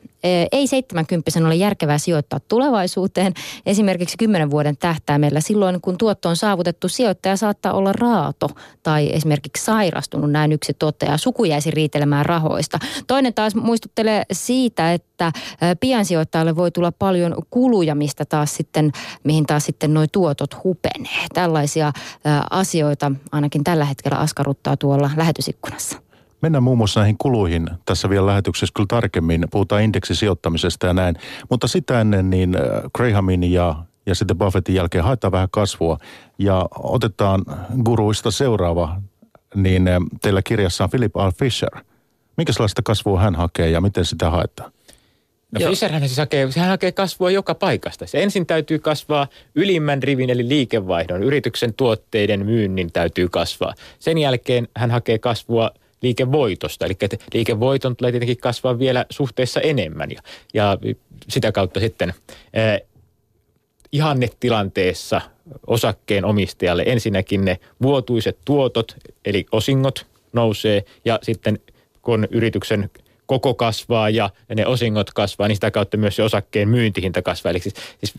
Ei 0.53 0.67
70 0.67 1.31
ole 1.47 1.55
järkevää 1.55 1.99
sijoittaa 1.99 2.41
tulevaisuuteen 2.49 3.33
esimerkiksi 3.67 4.17
10 4.17 4.51
vuoden 4.51 4.77
tähtäimellä. 4.77 5.41
Silloin 5.41 5.81
kun 5.81 5.99
tuotto 5.99 6.29
on 6.29 6.37
saavutettu, 6.37 6.89
sijoittaja 6.89 7.37
saattaa 7.37 7.73
olla 7.73 7.93
raato 7.93 8.49
tai 8.83 9.11
esimerkiksi 9.13 9.65
sairastunut, 9.65 10.31
näin 10.31 10.53
yksi 10.53 10.75
toteaa. 10.75 11.19
Suku 11.19 11.45
jäisi 11.45 11.71
riitelemään 11.71 12.27
rahoista. 12.27 12.79
Toinen 13.07 13.35
taas 13.35 13.55
muistuttelee 13.55 14.23
siitä, 14.33 14.93
että 14.93 15.12
piensijoittajalle 15.81 16.57
voi 16.57 16.71
tulla 16.71 16.93
paljon 16.93 17.35
kuluja, 17.51 17.95
mistä 17.95 18.25
taas 18.25 18.57
sitten, 18.57 18.93
mihin 19.25 19.47
taas 19.47 19.65
sitten 19.65 19.95
nuo 19.95 20.07
tuotot 20.13 20.65
hupenee. 20.65 21.27
Tällaisia 21.35 21.93
asioita 22.51 23.13
ainakin 23.33 23.65
tällä 23.65 23.85
hetkellä 23.85 24.19
askarruttaa 24.19 24.77
tuolla 24.77 25.11
lähetysikkunassa. 25.17 25.99
Mennään 26.43 26.63
muun 26.63 26.79
muassa 26.79 27.01
näihin 27.01 27.19
kuluihin 27.19 27.71
tässä 27.87 28.11
vielä 28.11 28.27
lähetyksessä 28.27 28.73
kyllä 28.77 28.87
tarkemmin. 28.89 29.49
Puhutaan 29.51 29.83
indeksisijoittamisesta 29.83 30.87
ja 30.87 30.95
näin. 30.95 31.17
Mutta 31.51 31.69
sitä 31.69 32.01
ennen 32.01 32.31
niin 32.31 32.57
Grahamin 32.95 33.53
ja, 33.53 33.75
ja 34.07 34.15
sitten 34.15 34.39
Buffettin 34.39 34.75
jälkeen 34.75 35.05
haetaan 35.05 35.33
vähän 35.33 35.49
kasvua. 35.51 35.99
Ja 36.39 36.67
otetaan 36.79 37.45
guruista 37.85 38.31
seuraava, 38.31 39.01
niin 39.55 39.91
teillä 40.21 40.43
kirjassa 40.43 40.85
on 40.85 40.91
Philip 40.91 41.15
R. 41.29 41.33
Fisher. 41.39 41.85
Minkälaista 42.37 42.83
kasvua 42.85 43.21
hän 43.21 43.35
hakee 43.35 43.71
ja 43.71 43.81
miten 43.81 44.05
sitä 44.05 44.31
haetaan? 44.31 44.73
No 45.53 45.69
Fisherhän 45.69 46.09
siis 46.09 46.19
hakee, 46.19 46.53
sehän 46.53 46.69
hakee 46.69 46.93
kasvua 46.93 47.31
joka 47.31 47.55
paikasta. 47.55 48.07
Se 48.07 48.23
ensin 48.23 48.47
täytyy 48.47 48.79
kasvaa 48.79 49.27
ylimmän 49.55 50.03
rivin 50.03 50.31
eli 50.31 50.49
liikevaihdon. 50.49 51.23
Yrityksen 51.23 51.75
tuotteiden 51.75 52.47
myynnin 52.47 52.93
täytyy 52.93 53.29
kasvaa. 53.29 53.75
Sen 53.99 54.19
jälkeen 54.19 54.69
hän 54.77 54.91
hakee 54.91 55.19
kasvua 55.19 55.71
liikevoitosta. 56.03 56.87
Eli 56.87 56.97
liikevoiton 57.35 57.97
tulee 57.97 58.13
tietenkin 58.13 58.37
kasvaa 58.37 58.79
vielä 58.79 59.07
suhteessa 59.11 59.61
enemmän. 59.61 60.11
Ja, 60.11 60.21
ja 60.55 60.79
sitä 61.29 61.53
kautta 61.53 61.81
sitten 61.81 62.09
äh, 62.09 62.81
ihannetilanteessa 63.93 65.21
osakkeen 65.67 66.25
omistajalle 66.25 66.85
ensinnäkin 66.87 67.45
ne 67.45 67.59
vuotuiset 67.83 68.39
tuotot, 68.45 68.97
eli 69.25 69.47
osingot 69.53 70.07
nousee 70.33 70.85
ja 71.05 71.19
sitten 71.23 71.59
kun 72.03 72.29
yrityksen 72.31 72.91
koko 73.27 73.55
kasvaa 73.55 74.11
ja, 74.11 74.31
ne 74.55 74.67
osingot 74.67 75.11
kasvaa, 75.11 75.49
niin 75.49 75.57
sitä 75.57 75.71
kautta 75.71 75.97
myös 75.97 76.17
se 76.17 76.23
osakkeen 76.23 76.69
myyntihinta 76.69 77.23
kasvaa. 77.23 77.51
Eli 77.51 77.59
siis, 77.59 77.75
siis 77.99 78.15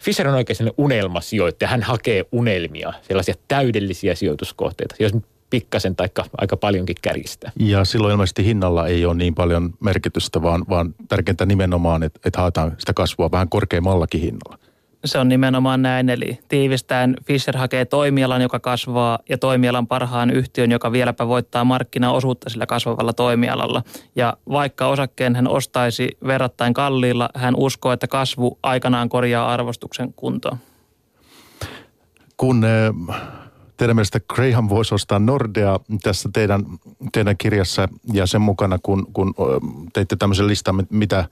Fisher 0.00 0.28
on 0.28 0.34
oikein 0.34 0.56
sellainen 0.56 0.84
unelmasijoittaja. 0.84 1.68
Hän 1.68 1.82
hakee 1.82 2.24
unelmia, 2.32 2.92
sellaisia 3.02 3.34
täydellisiä 3.48 4.14
sijoituskohteita. 4.14 4.94
Jos 4.98 5.12
pikkasen 5.50 5.96
tai 5.96 6.08
aika 6.38 6.56
paljonkin 6.56 6.96
kärjistää. 7.02 7.52
Ja 7.58 7.84
silloin 7.84 8.12
ilmeisesti 8.12 8.44
hinnalla 8.44 8.86
ei 8.86 9.04
ole 9.04 9.14
niin 9.14 9.34
paljon 9.34 9.74
merkitystä, 9.80 10.42
vaan, 10.42 10.64
vaan 10.68 10.94
tärkeintä 11.08 11.46
nimenomaan, 11.46 12.02
että, 12.02 12.20
että 12.24 12.40
haetaan 12.40 12.74
sitä 12.78 12.92
kasvua 12.94 13.30
vähän 13.30 13.48
korkeammallakin 13.48 14.20
hinnalla. 14.20 14.58
Se 15.06 15.18
on 15.18 15.28
nimenomaan 15.28 15.82
näin, 15.82 16.08
eli 16.08 16.38
tiivistään 16.48 17.16
Fisher 17.24 17.56
hakee 17.56 17.84
toimialan, 17.84 18.42
joka 18.42 18.60
kasvaa, 18.60 19.18
ja 19.28 19.38
toimialan 19.38 19.86
parhaan 19.86 20.30
yhtiön, 20.30 20.70
joka 20.70 20.92
vieläpä 20.92 21.28
voittaa 21.28 21.64
markkinaosuutta 21.64 22.50
sillä 22.50 22.66
kasvavalla 22.66 23.12
toimialalla. 23.12 23.82
Ja 24.16 24.36
vaikka 24.48 24.86
osakkeen 24.86 25.36
hän 25.36 25.48
ostaisi 25.48 26.08
verrattain 26.26 26.74
kalliilla, 26.74 27.28
hän 27.34 27.54
uskoo, 27.56 27.92
että 27.92 28.08
kasvu 28.08 28.58
aikanaan 28.62 29.08
korjaa 29.08 29.52
arvostuksen 29.52 30.12
kuntoon. 30.12 30.58
Kun 32.36 32.64
eh, 32.64 33.16
teidän 33.76 33.96
mielestä 33.96 34.20
Graham 34.34 34.68
voisi 34.68 34.94
ostaa 34.94 35.18
Nordea 35.18 35.80
tässä 36.02 36.28
teidän, 36.32 36.64
teidän 37.12 37.36
kirjassa 37.36 37.88
ja 38.12 38.26
sen 38.26 38.40
mukana, 38.40 38.78
kun, 38.82 39.06
kun 39.12 39.34
teitte 39.92 40.16
tämmöisen 40.16 40.46
listan, 40.46 40.86
mitä 40.90 41.28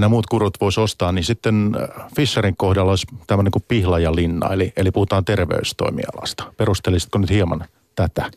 nämä 0.00 0.08
muut 0.08 0.26
kurut 0.26 0.60
voisi 0.60 0.80
ostaa, 0.80 1.12
niin 1.12 1.24
sitten 1.24 1.76
äh, 1.76 2.06
Fisherin 2.16 2.56
kohdalla 2.56 2.92
olisi 2.92 3.06
tämmöinen 3.26 3.50
kuin 3.50 3.64
pihlajalinna, 3.68 4.52
eli, 4.52 4.72
eli 4.76 4.90
puhutaan 4.90 5.24
terveystoimialasta. 5.24 6.52
Perustelisitko 6.56 7.18
nyt 7.18 7.30
hieman 7.30 7.64
tätä? 7.94 8.30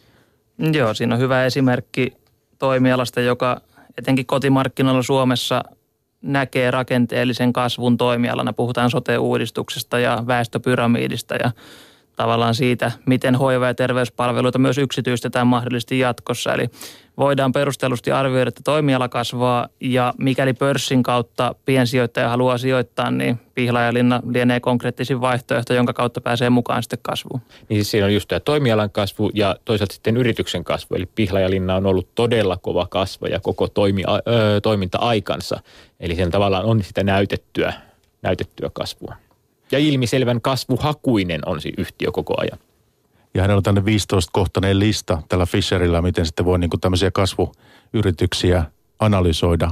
Joo, 0.73 0.93
siinä 0.93 1.15
on 1.15 1.21
hyvä 1.21 1.45
esimerkki 1.45 2.13
toimialasta, 2.59 3.21
joka 3.21 3.61
etenkin 3.97 4.25
kotimarkkinoilla 4.25 5.03
Suomessa 5.03 5.63
näkee 6.21 6.71
rakenteellisen 6.71 7.53
kasvun 7.53 7.97
toimialana. 7.97 8.53
Puhutaan 8.53 8.91
sote-uudistuksesta 8.91 9.99
ja 9.99 10.23
väestöpyramiidista 10.27 11.35
ja 11.35 11.51
tavallaan 12.15 12.55
siitä, 12.55 12.91
miten 13.05 13.35
hoiva- 13.35 13.67
ja 13.67 13.73
terveyspalveluita 13.73 14.59
myös 14.59 14.77
yksityistetään 14.77 15.47
mahdollisesti 15.47 15.99
jatkossa. 15.99 16.53
Eli 16.53 16.69
voidaan 17.17 17.51
perustellusti 17.51 18.11
arvioida, 18.11 18.49
että 18.49 18.61
toimiala 18.63 19.09
kasvaa 19.09 19.69
ja 19.79 20.13
mikäli 20.17 20.53
pörssin 20.53 21.03
kautta 21.03 21.55
piensijoittaja 21.65 22.29
haluaa 22.29 22.57
sijoittaa, 22.57 23.11
niin 23.11 23.39
Pihlajalinna 23.55 24.21
lienee 24.29 24.59
konkreettisin 24.59 25.21
vaihtoehto, 25.21 25.73
jonka 25.73 25.93
kautta 25.93 26.21
pääsee 26.21 26.49
mukaan 26.49 26.83
sitten 26.83 26.99
kasvuun. 27.01 27.41
Niin 27.69 27.77
siis 27.77 27.91
siinä 27.91 28.05
on 28.05 28.13
just 28.13 28.27
tämä 28.27 28.39
toimialan 28.39 28.89
kasvu 28.89 29.31
ja 29.33 29.55
toisaalta 29.65 29.93
sitten 29.93 30.17
yrityksen 30.17 30.63
kasvu. 30.63 30.95
Eli 30.95 31.05
Pihlajalinna 31.05 31.75
on 31.75 31.85
ollut 31.85 32.07
todella 32.15 32.57
kova 32.57 32.87
kasva 32.89 33.27
ja 33.27 33.39
koko 33.39 33.67
toimi, 33.67 34.03
ö, 34.07 34.61
toiminta-aikansa. 34.61 35.59
Eli 35.99 36.15
sen 36.15 36.31
tavallaan 36.31 36.65
on 36.65 36.83
sitä 36.83 37.03
näytettyä, 37.03 37.73
näytettyä 38.21 38.69
kasvua. 38.73 39.15
Ja 39.71 39.79
ilmiselvän 39.79 40.41
kasvuhakuinen 40.41 41.41
on 41.45 41.61
se 41.61 41.69
yhtiö 41.77 42.11
koko 42.11 42.33
ajan. 42.37 42.59
Ja 43.35 43.41
hänellä 43.41 43.57
on 43.57 43.63
tänne 43.63 43.81
15-kohtainen 43.81 44.79
lista 44.79 45.21
tällä 45.29 45.45
Fisherillä, 45.45 46.01
miten 46.01 46.25
sitten 46.25 46.45
voi 46.45 46.59
niin 46.59 46.69
kuin 46.69 46.81
tämmöisiä 46.81 47.11
kasvuyrityksiä 47.11 48.65
analysoida 48.99 49.71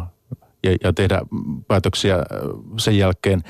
ja, 0.64 0.78
ja 0.84 0.94
tehdä 0.94 1.22
päätöksiä 1.68 2.18
sen 2.78 2.98
jälkeen, 2.98 3.44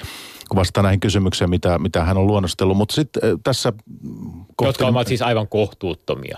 kun 0.50 0.56
vastaa 0.56 0.84
näihin 0.84 1.00
kysymyksiin, 1.00 1.50
mitä, 1.50 1.80
mitä 1.80 2.04
hän 2.04 2.18
on 2.18 2.28
luonnostellut. 2.28 2.78
Mutta 2.78 2.96
sitten 2.96 3.22
tässä... 3.44 3.74
Kohti... 4.56 4.70
Jotka 4.70 4.88
ovat 4.88 5.08
siis 5.08 5.22
aivan 5.22 5.48
kohtuuttomia. 5.48 6.38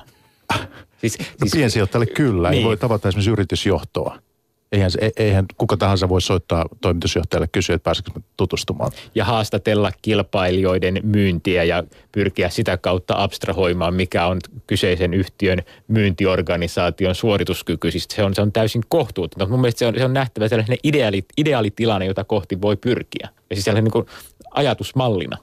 siis, 1.02 1.20
no 1.20 1.26
siis, 1.40 1.52
piensijoittajalle 1.52 2.06
kyllä, 2.06 2.50
niin. 2.50 2.60
ei 2.60 2.66
voi 2.66 2.78
tavata 2.78 3.08
esimerkiksi 3.08 3.32
yritysjohtoa 3.32 4.20
eihän, 4.72 4.92
eihän 5.18 5.46
kuka 5.58 5.78
tahansa 5.78 6.10
voi 6.10 6.22
soittaa 6.22 6.66
toimitusjohtajalle 6.82 7.48
kysyä, 7.52 7.76
että 7.76 7.84
pääsekö 7.84 8.12
tutustumaan. 8.38 8.92
Ja 9.16 9.26
haastatella 9.26 9.92
kilpailijoiden 10.02 11.00
myyntiä 11.04 11.64
ja 11.64 11.84
pyrkiä 12.12 12.50
sitä 12.50 12.78
kautta 12.78 13.24
abstrahoimaan, 13.24 13.94
mikä 13.94 14.28
on 14.28 14.40
kyseisen 14.68 15.14
yhtiön 15.14 15.60
myyntiorganisaation 15.88 17.16
suorituskyky. 17.16 17.92
Siis 17.92 18.08
se 18.16 18.24
on, 18.24 18.36
se 18.36 18.42
on 18.42 18.52
täysin 18.52 18.84
kohtuutonta. 18.90 19.52
Mun 19.52 19.62
mielestä 19.62 19.80
se 19.80 19.88
on, 19.88 19.94
se 19.98 20.06
on 20.06 20.14
nähtävä 20.14 20.48
sellainen 20.48 20.78
ideaali, 20.84 21.26
ideaalitilanne, 21.38 22.06
jota 22.06 22.24
kohti 22.24 22.62
voi 22.62 22.76
pyrkiä. 22.76 23.30
Ja 23.50 23.56
siis 23.56 23.66
sellainen 23.66 23.92
niin 23.94 24.06
ajatusmallina. 24.52 25.38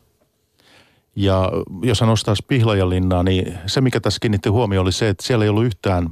Ja 1.16 1.50
jos 1.82 2.00
hän 2.00 2.10
ostaa 2.10 2.34
Pihlajalinnaa, 2.48 3.22
niin 3.22 3.58
se 3.66 3.80
mikä 3.80 4.00
tässä 4.00 4.18
kiinnitti 4.20 4.48
huomioon 4.48 4.82
oli 4.82 4.92
se, 4.92 5.08
että 5.08 5.26
siellä 5.26 5.44
ei 5.44 5.48
ollut 5.48 5.64
yhtään 5.64 6.10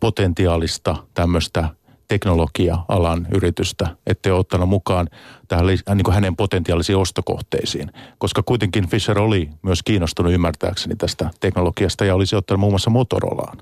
potentiaalista 0.00 0.96
tämmöistä– 1.14 1.68
teknologia-alan 2.08 3.26
yritystä, 3.34 3.86
ettei 4.06 4.32
ole 4.32 4.40
ottanut 4.40 4.68
mukaan 4.68 5.08
tähän 5.48 5.66
niin 5.66 6.04
kuin 6.04 6.14
hänen 6.14 6.36
potentiaalisiin 6.36 6.98
ostokohteisiin. 6.98 7.90
Koska 8.18 8.42
kuitenkin 8.42 8.88
Fisher 8.88 9.18
oli 9.18 9.50
myös 9.62 9.82
kiinnostunut 9.82 10.32
ymmärtääkseni 10.32 10.96
tästä 10.96 11.30
teknologiasta 11.40 12.04
ja 12.04 12.14
olisi 12.14 12.36
ottanut 12.36 12.60
muun 12.60 12.72
muassa 12.72 12.90
Motorolaaan. 12.90 13.58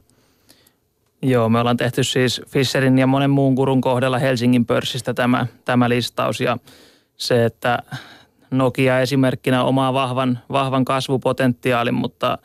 Joo, 1.23 1.49
me 1.49 1.61
ollaan 1.61 1.77
tehty 1.77 2.05
siis 2.05 2.43
Fisherin 2.49 2.99
ja 2.99 3.07
monen 3.07 3.31
muun 3.31 3.55
kurun 3.55 3.81
kohdalla 3.81 4.19
Helsingin 4.19 4.67
pörssistä 4.67 5.15
tämä, 5.15 5.47
tämä 5.65 5.89
listaus 5.89 6.41
ja 6.41 6.59
se, 7.17 7.45
että 7.45 7.79
Nokia 8.51 9.01
esimerkkinä 9.01 9.65
omaa 9.65 9.93
vahvan, 9.93 10.39
vahvan 10.53 10.85
kasvupotentiaalin, 10.85 11.95
mutta 11.95 12.39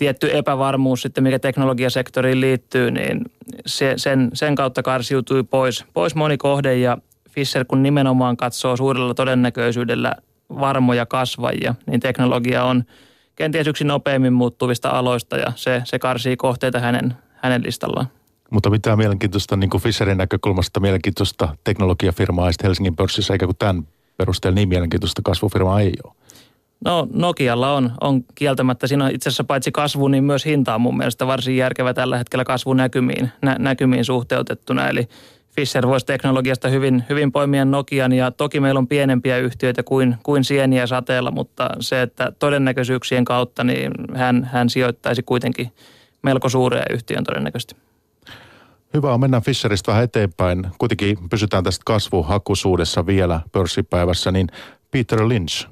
tietty 0.00 0.30
epävarmuus 0.32 1.02
sitten, 1.02 1.24
mikä 1.24 1.38
teknologiasektoriin 1.38 2.40
liittyy, 2.40 2.90
niin 2.90 3.24
se, 3.66 3.94
sen, 3.96 4.30
sen 4.34 4.54
kautta 4.54 4.82
karsiutui 4.82 5.42
pois, 5.42 5.84
pois 5.92 6.14
moni 6.14 6.36
kohde 6.36 6.76
ja 6.76 6.98
Fisher 7.30 7.64
kun 7.64 7.82
nimenomaan 7.82 8.36
katsoo 8.36 8.76
suurella 8.76 9.14
todennäköisyydellä 9.14 10.12
varmoja 10.60 11.06
kasvajia, 11.06 11.74
niin 11.86 12.00
teknologia 12.00 12.64
on 12.64 12.84
kenties 13.36 13.66
yksi 13.66 13.84
nopeimmin 13.84 14.32
muuttuvista 14.32 14.88
aloista 14.88 15.36
ja 15.36 15.52
se, 15.56 15.82
se 15.84 15.98
karsii 15.98 16.36
kohteita 16.36 16.80
hänen, 16.80 17.14
hänen 17.34 17.62
listallaan. 17.62 18.06
Mutta 18.50 18.70
mitään 18.70 18.98
mielenkiintoista 18.98 19.56
niin 19.56 19.70
kuin 19.70 19.82
Fisherin 19.82 20.18
näkökulmasta 20.18 20.80
mielenkiintoista 20.80 21.56
teknologiafirmaa 21.64 22.50
Helsingin 22.62 22.96
pörssissä, 22.96 23.32
eikä 23.32 23.46
kuin 23.46 23.56
tämän 23.56 23.86
perusteella 24.16 24.54
niin 24.54 24.68
mielenkiintoista 24.68 25.22
kasvufirmaa 25.24 25.80
ei 25.80 25.92
ole. 26.04 26.19
No 26.84 27.08
Nokialla 27.12 27.74
on, 27.74 27.92
on 28.00 28.24
kieltämättä, 28.34 28.86
siinä 28.86 29.08
itse 29.08 29.28
asiassa 29.28 29.44
paitsi 29.44 29.72
kasvu, 29.72 30.08
niin 30.08 30.24
myös 30.24 30.44
hinta 30.44 30.74
on 30.74 30.80
mun 30.80 30.96
mielestä 30.96 31.26
varsin 31.26 31.56
järkevä 31.56 31.94
tällä 31.94 32.18
hetkellä 32.18 32.44
kasvunäkymiin 32.44 33.30
nä, 33.42 33.56
näkymiin 33.58 34.04
suhteutettuna. 34.04 34.88
Eli 34.88 35.08
Fisher 35.56 35.86
voisi 35.86 36.06
teknologiasta 36.06 36.68
hyvin, 36.68 37.04
hyvin 37.08 37.32
poimia 37.32 37.64
Nokian 37.64 38.12
ja 38.12 38.30
toki 38.30 38.60
meillä 38.60 38.78
on 38.78 38.88
pienempiä 38.88 39.38
yhtiöitä 39.38 39.82
kuin, 39.82 40.16
kuin 40.22 40.44
sieniä 40.44 40.86
sateella, 40.86 41.30
mutta 41.30 41.70
se, 41.80 42.02
että 42.02 42.32
todennäköisyyksien 42.38 43.24
kautta 43.24 43.64
niin 43.64 43.92
hän, 44.14 44.44
hän 44.52 44.70
sijoittaisi 44.70 45.22
kuitenkin 45.22 45.72
melko 46.22 46.48
suureen 46.48 46.94
yhtiön 46.94 47.24
todennäköisesti. 47.24 47.76
Hyvä 48.94 49.14
on, 49.14 49.20
mennään 49.20 49.42
Fisheristä 49.42 49.90
vähän 49.92 50.04
eteenpäin. 50.04 50.66
Kuitenkin 50.78 51.28
pysytään 51.30 51.64
tästä 51.64 51.82
kasvuhakuisuudessa 51.86 53.06
vielä 53.06 53.40
pörssipäivässä, 53.52 54.32
niin 54.32 54.46
Peter 54.90 55.28
Lynch 55.28 55.68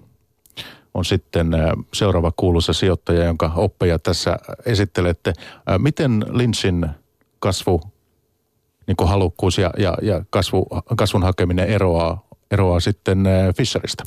on 0.94 1.05
sitten 1.05 1.51
seuraava 1.94 2.33
kuuluisa 2.37 2.72
sijoittaja, 2.72 3.24
jonka 3.24 3.53
oppeja 3.57 3.98
tässä 3.98 4.38
esittelette. 4.66 5.33
Miten 5.79 6.24
Lynchin 6.31 6.87
kasvu, 7.38 7.81
niin 8.87 9.09
halukkuus 9.09 9.59
ja, 9.59 9.70
ja, 9.79 9.94
ja 10.03 10.24
kasvu, 10.31 10.66
kasvun 10.96 11.22
hakeminen 11.22 11.68
eroaa, 11.68 12.27
eroaa 12.51 12.81
sitten 12.81 13.24
Fisheristä? 13.57 14.05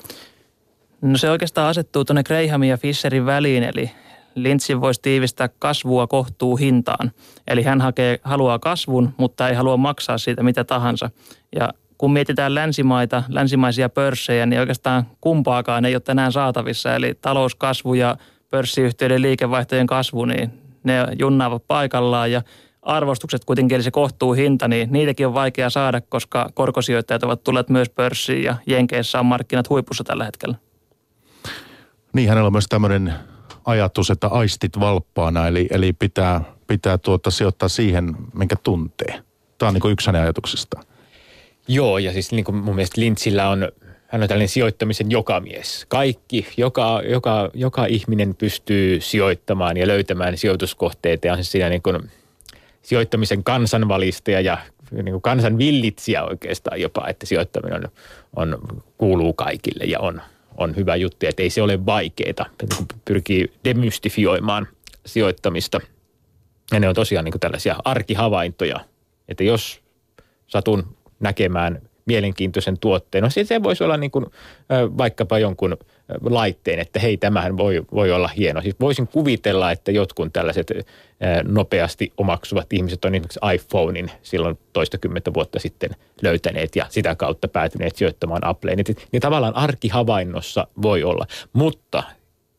No 1.02 1.18
se 1.18 1.30
oikeastaan 1.32 1.70
asettuu 1.70 2.06
tuonne 2.06 2.24
Grahamin 2.24 2.70
ja 2.70 2.78
Fisherin 2.78 3.26
väliin, 3.26 3.64
eli 3.64 3.92
Lynchin 4.36 4.82
voisi 4.82 5.02
tiivistää 5.02 5.50
kasvua 5.60 6.08
kohtuu 6.08 6.58
hintaan. 6.58 7.12
Eli 7.48 7.64
hän 7.64 7.82
hakee, 7.82 8.20
haluaa 8.24 8.60
kasvun, 8.60 9.14
mutta 9.18 9.50
ei 9.50 9.56
halua 9.56 9.78
maksaa 9.78 10.18
siitä 10.18 10.44
mitä 10.44 10.64
tahansa. 10.64 11.10
Ja 11.56 11.70
kun 12.02 12.14
mietitään 12.14 12.56
länsimaita, 12.56 13.24
länsimaisia 13.30 13.90
pörssejä, 13.90 14.46
niin 14.46 14.60
oikeastaan 14.60 15.06
kumpaakaan 15.22 15.86
ei 15.86 15.96
ole 15.96 16.02
tänään 16.02 16.32
saatavissa. 16.32 16.96
Eli 16.96 17.14
talouskasvu 17.22 17.94
ja 17.94 18.18
pörssiyhtiöiden 18.50 19.22
liikevaihtojen 19.22 19.88
kasvu, 19.88 20.26
niin 20.26 20.52
ne 20.84 20.94
junnaavat 21.20 21.64
paikallaan 21.68 22.32
ja 22.32 22.42
arvostukset 22.82 23.46
kuitenkin, 23.46 23.76
eli 23.76 23.84
se 23.84 23.92
kohtuu 23.92 24.34
hinta, 24.34 24.68
niin 24.68 24.92
niitäkin 24.92 25.28
on 25.28 25.34
vaikea 25.34 25.70
saada, 25.70 26.02
koska 26.02 26.50
korkosijoittajat 26.54 27.24
ovat 27.24 27.44
tulleet 27.44 27.70
myös 27.70 27.90
pörssiin 27.90 28.44
ja 28.44 28.56
Jenkeissä 28.66 29.20
on 29.20 29.26
markkinat 29.26 29.70
huipussa 29.70 30.04
tällä 30.04 30.26
hetkellä. 30.26 30.56
Niin, 32.14 32.30
hänellä 32.30 32.48
on 32.48 32.54
myös 32.54 32.68
tämmöinen 32.70 33.14
ajatus, 33.66 34.10
että 34.10 34.28
aistit 34.28 34.80
valppaana, 34.80 35.48
eli, 35.48 35.68
eli 35.72 35.94
pitää, 35.94 36.42
pitää 36.68 36.98
tuota, 36.98 37.32
sijoittaa 37.32 37.70
siihen, 37.70 38.16
minkä 38.34 38.56
tuntee. 38.64 39.24
Tämä 39.58 39.68
on 39.68 39.74
niin 39.74 39.92
yksi 39.92 40.08
hänen 40.08 40.22
ajatuksistaan. 40.22 40.84
Joo, 41.72 41.98
ja 41.98 42.14
siis 42.14 42.32
niin 42.32 42.46
kuin 42.46 42.56
mun 42.56 42.76
mielestä 42.76 43.02
Lintsillä 43.02 43.50
on, 43.50 43.72
hän 44.08 44.22
on 44.22 44.28
tällainen 44.28 44.50
sijoittamisen 44.50 45.12
jokamies. 45.12 45.86
Kaikki, 45.88 46.48
joka, 46.58 47.02
joka, 47.10 47.50
joka 47.54 47.86
ihminen 47.86 48.36
pystyy 48.36 49.02
sijoittamaan 49.02 49.78
ja 49.78 49.88
löytämään 49.88 50.38
sijoituskohteita 50.38 51.28
ja 51.28 51.34
on 51.34 51.38
siis 51.38 51.52
siinä 51.52 51.70
niin 51.70 51.82
kuin 51.82 52.12
sijoittamisen 52.82 53.44
kansanvalistaja 53.44 54.42
ja 54.42 54.58
niin 54.92 55.12
kuin 55.12 55.22
kansan 55.22 55.58
villitsijä 55.58 56.24
oikeastaan 56.24 56.82
jopa, 56.82 57.08
että 57.08 57.26
sijoittaminen 57.26 57.84
on, 57.84 57.92
on, 58.36 58.84
kuuluu 58.98 59.34
kaikille 59.34 59.84
ja 59.84 60.00
on, 60.00 60.22
on 60.58 60.76
hyvä 60.76 60.96
juttu, 60.96 61.26
että 61.26 61.44
ei 61.44 61.50
se 61.50 61.62
ole 61.62 61.86
vaikeaa. 61.86 62.46
Pyrkii 63.06 63.54
demystifioimaan 63.66 64.68
sijoittamista. 65.06 65.80
Ja 66.72 66.80
ne 66.80 66.90
on 66.90 66.96
tosiaan 66.96 67.26
niin 67.26 67.34
kuin 67.34 67.40
tällaisia 67.40 67.76
arkihavaintoja, 67.86 68.80
että 69.28 69.44
jos 69.44 69.82
satun 70.48 71.01
näkemään 71.22 71.82
mielenkiintoisen 72.06 72.78
tuotteen. 72.80 73.24
No 73.24 73.30
se 73.30 73.64
voisi 73.64 73.84
olla 73.84 73.98
niin 73.98 74.12
kuin, 74.12 74.26
vaikkapa 74.98 75.40
jonkun 75.40 75.78
laitteen, 76.22 76.80
että 76.80 77.00
hei, 77.00 77.18
tämähän 77.18 77.58
voi, 77.58 77.84
voi 77.94 78.12
olla 78.12 78.28
hieno. 78.28 78.62
Siis 78.62 78.76
voisin 78.80 79.08
kuvitella, 79.08 79.72
että 79.72 79.92
jotkut 79.92 80.34
tällaiset 80.34 80.72
nopeasti 81.44 82.14
omaksuvat 82.18 82.74
ihmiset 82.74 83.06
on 83.06 83.16
esimerkiksi 83.16 83.40
iPhonein 83.56 84.12
silloin 84.24 84.60
toistakymmentä 84.74 85.34
vuotta 85.34 85.60
sitten 85.60 85.90
löytäneet 86.22 86.76
ja 86.76 86.86
sitä 86.90 87.16
kautta 87.16 87.48
päätyneet 87.48 87.96
sijoittamaan 87.96 88.46
Appleen. 88.46 88.78
Niin, 89.12 89.22
tavallaan 89.22 89.56
arkihavainnossa 89.56 90.68
voi 90.82 91.04
olla, 91.04 91.26
mutta 91.54 92.04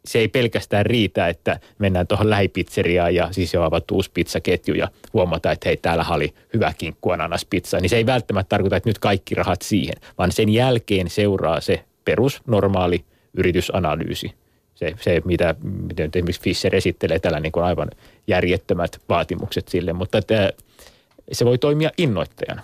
se 0.05 0.19
ei 0.19 0.29
pelkästään 0.29 0.87
riitä, 0.87 1.29
että 1.29 1.61
mennään 1.79 2.07
tuohon 2.07 2.31
lähipizzeriaan 2.31 3.15
ja 3.15 3.29
siis 3.33 3.55
jo 3.55 3.63
avattu 3.63 3.95
uusi 3.95 4.11
pizzaketju 4.15 4.75
ja 4.75 4.89
huomata, 5.13 5.53
että 5.53 5.69
hei, 5.69 5.77
täällä 5.77 6.07
oli 6.11 6.35
hyvä 6.55 6.73
kinkku 6.79 7.11
pizza. 7.51 7.81
Niin 7.81 7.91
se 7.91 7.97
ei 7.97 8.07
välttämättä 8.07 8.49
tarkoita, 8.49 8.77
että 8.77 8.91
nyt 8.91 8.99
kaikki 8.99 9.35
rahat 9.35 9.63
siihen, 9.63 9.95
vaan 10.19 10.33
sen 10.33 10.49
jälkeen 10.49 11.11
seuraa 11.11 11.61
se 11.61 11.85
perusnormaali 12.05 13.05
yritysanalyysi. 13.35 14.35
Se, 14.75 14.95
se 15.01 15.23
mitä, 15.25 15.55
nyt 15.99 16.17
esimerkiksi 16.17 16.43
Fisher 16.43 16.77
esittelee, 16.77 17.19
tällä 17.19 17.41
niin 17.41 17.53
kuin 17.53 17.65
aivan 17.65 17.91
järjettömät 18.27 19.01
vaatimukset 19.09 19.69
sille, 19.69 19.93
mutta 19.93 20.19
että 20.19 20.53
se 21.33 21.45
voi 21.45 21.59
toimia 21.59 21.91
innoittajana. 21.99 22.63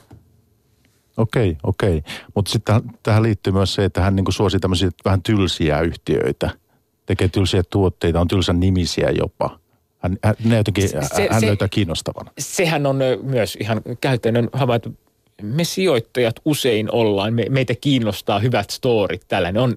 Okei, 1.16 1.56
okei. 1.62 2.02
Mutta 2.34 2.50
sitten 2.50 2.82
tähän 3.02 3.22
liittyy 3.22 3.52
myös 3.52 3.74
se, 3.74 3.84
että 3.84 4.00
hän 4.00 4.16
niin 4.16 4.32
suosii 4.32 4.60
tämmöisiä 4.60 4.90
vähän 5.04 5.22
tylsiä 5.22 5.80
yhtiöitä– 5.80 6.50
tekee 7.08 7.28
tylsiä 7.28 7.62
tuotteita, 7.70 8.20
on 8.20 8.28
tylsän 8.28 8.60
nimisiä 8.60 9.10
jopa. 9.10 9.58
Hän, 9.98 10.16
hän, 10.24 10.34
ne 10.44 10.56
jotenkin, 10.56 10.88
se, 10.88 11.28
hän 11.30 11.40
se, 11.40 11.46
löytää 11.46 11.68
kiinnostavan. 11.68 12.30
Sehän 12.38 12.86
on 12.86 12.98
myös 13.22 13.56
ihan 13.60 13.82
käytännön 14.00 14.48
havaittu. 14.52 14.94
Me 15.42 15.64
sijoittajat 15.64 16.34
usein 16.44 16.92
ollaan, 16.92 17.34
me, 17.34 17.46
meitä 17.50 17.74
kiinnostaa 17.80 18.38
hyvät 18.38 18.70
storit. 18.70 19.22
Tällainen 19.28 19.62
on 19.62 19.76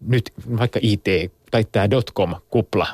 nyt 0.00 0.32
vaikka 0.58 0.80
IT 0.82 1.32
tai 1.50 1.64
tämä 1.72 1.90
dotcom-kupla 1.90 2.86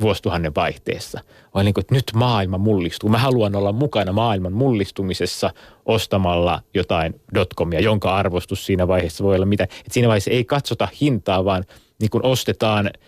vuosituhannen 0.00 0.54
vaihteessa. 0.54 1.20
On 1.54 1.64
niin 1.64 1.74
kuin, 1.74 1.82
että 1.82 1.94
nyt 1.94 2.10
maailma 2.14 2.58
mullistuu. 2.58 3.10
Mä 3.10 3.18
haluan 3.18 3.56
olla 3.56 3.72
mukana 3.72 4.12
maailman 4.12 4.52
mullistumisessa 4.52 5.50
ostamalla 5.86 6.62
jotain 6.74 7.20
dotcomia, 7.34 7.80
jonka 7.80 8.16
arvostus 8.16 8.66
siinä 8.66 8.88
vaiheessa 8.88 9.24
voi 9.24 9.36
olla 9.36 9.46
mitä. 9.46 9.64
Et 9.64 9.92
siinä 9.92 10.08
vaiheessa 10.08 10.30
ei 10.30 10.44
katsota 10.44 10.88
hintaa, 11.00 11.44
vaan 11.44 11.64
niin 12.00 12.10
kuin 12.10 12.24
ostetaan– 12.26 12.90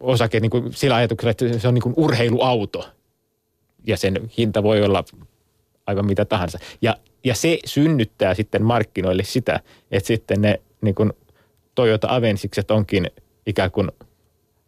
osake 0.00 0.40
niin 0.40 0.50
kuin 0.50 0.72
sillä 0.72 0.96
ajatuksella, 0.96 1.30
että 1.30 1.58
se 1.58 1.68
on 1.68 1.74
niin 1.74 1.82
kuin 1.82 1.94
urheiluauto 1.96 2.88
ja 3.86 3.96
sen 3.96 4.30
hinta 4.38 4.62
voi 4.62 4.82
olla 4.82 5.04
aivan 5.86 6.06
mitä 6.06 6.24
tahansa. 6.24 6.58
Ja, 6.82 6.96
ja 7.24 7.34
se 7.34 7.58
synnyttää 7.64 8.34
sitten 8.34 8.62
markkinoille 8.62 9.24
sitä, 9.24 9.60
että 9.90 10.06
sitten 10.06 10.42
ne 10.42 10.60
niin 10.80 10.94
kuin 10.94 11.12
Toyota 11.74 12.08
Avensikset 12.10 12.70
onkin 12.70 13.10
ikään 13.46 13.70
kuin 13.70 13.88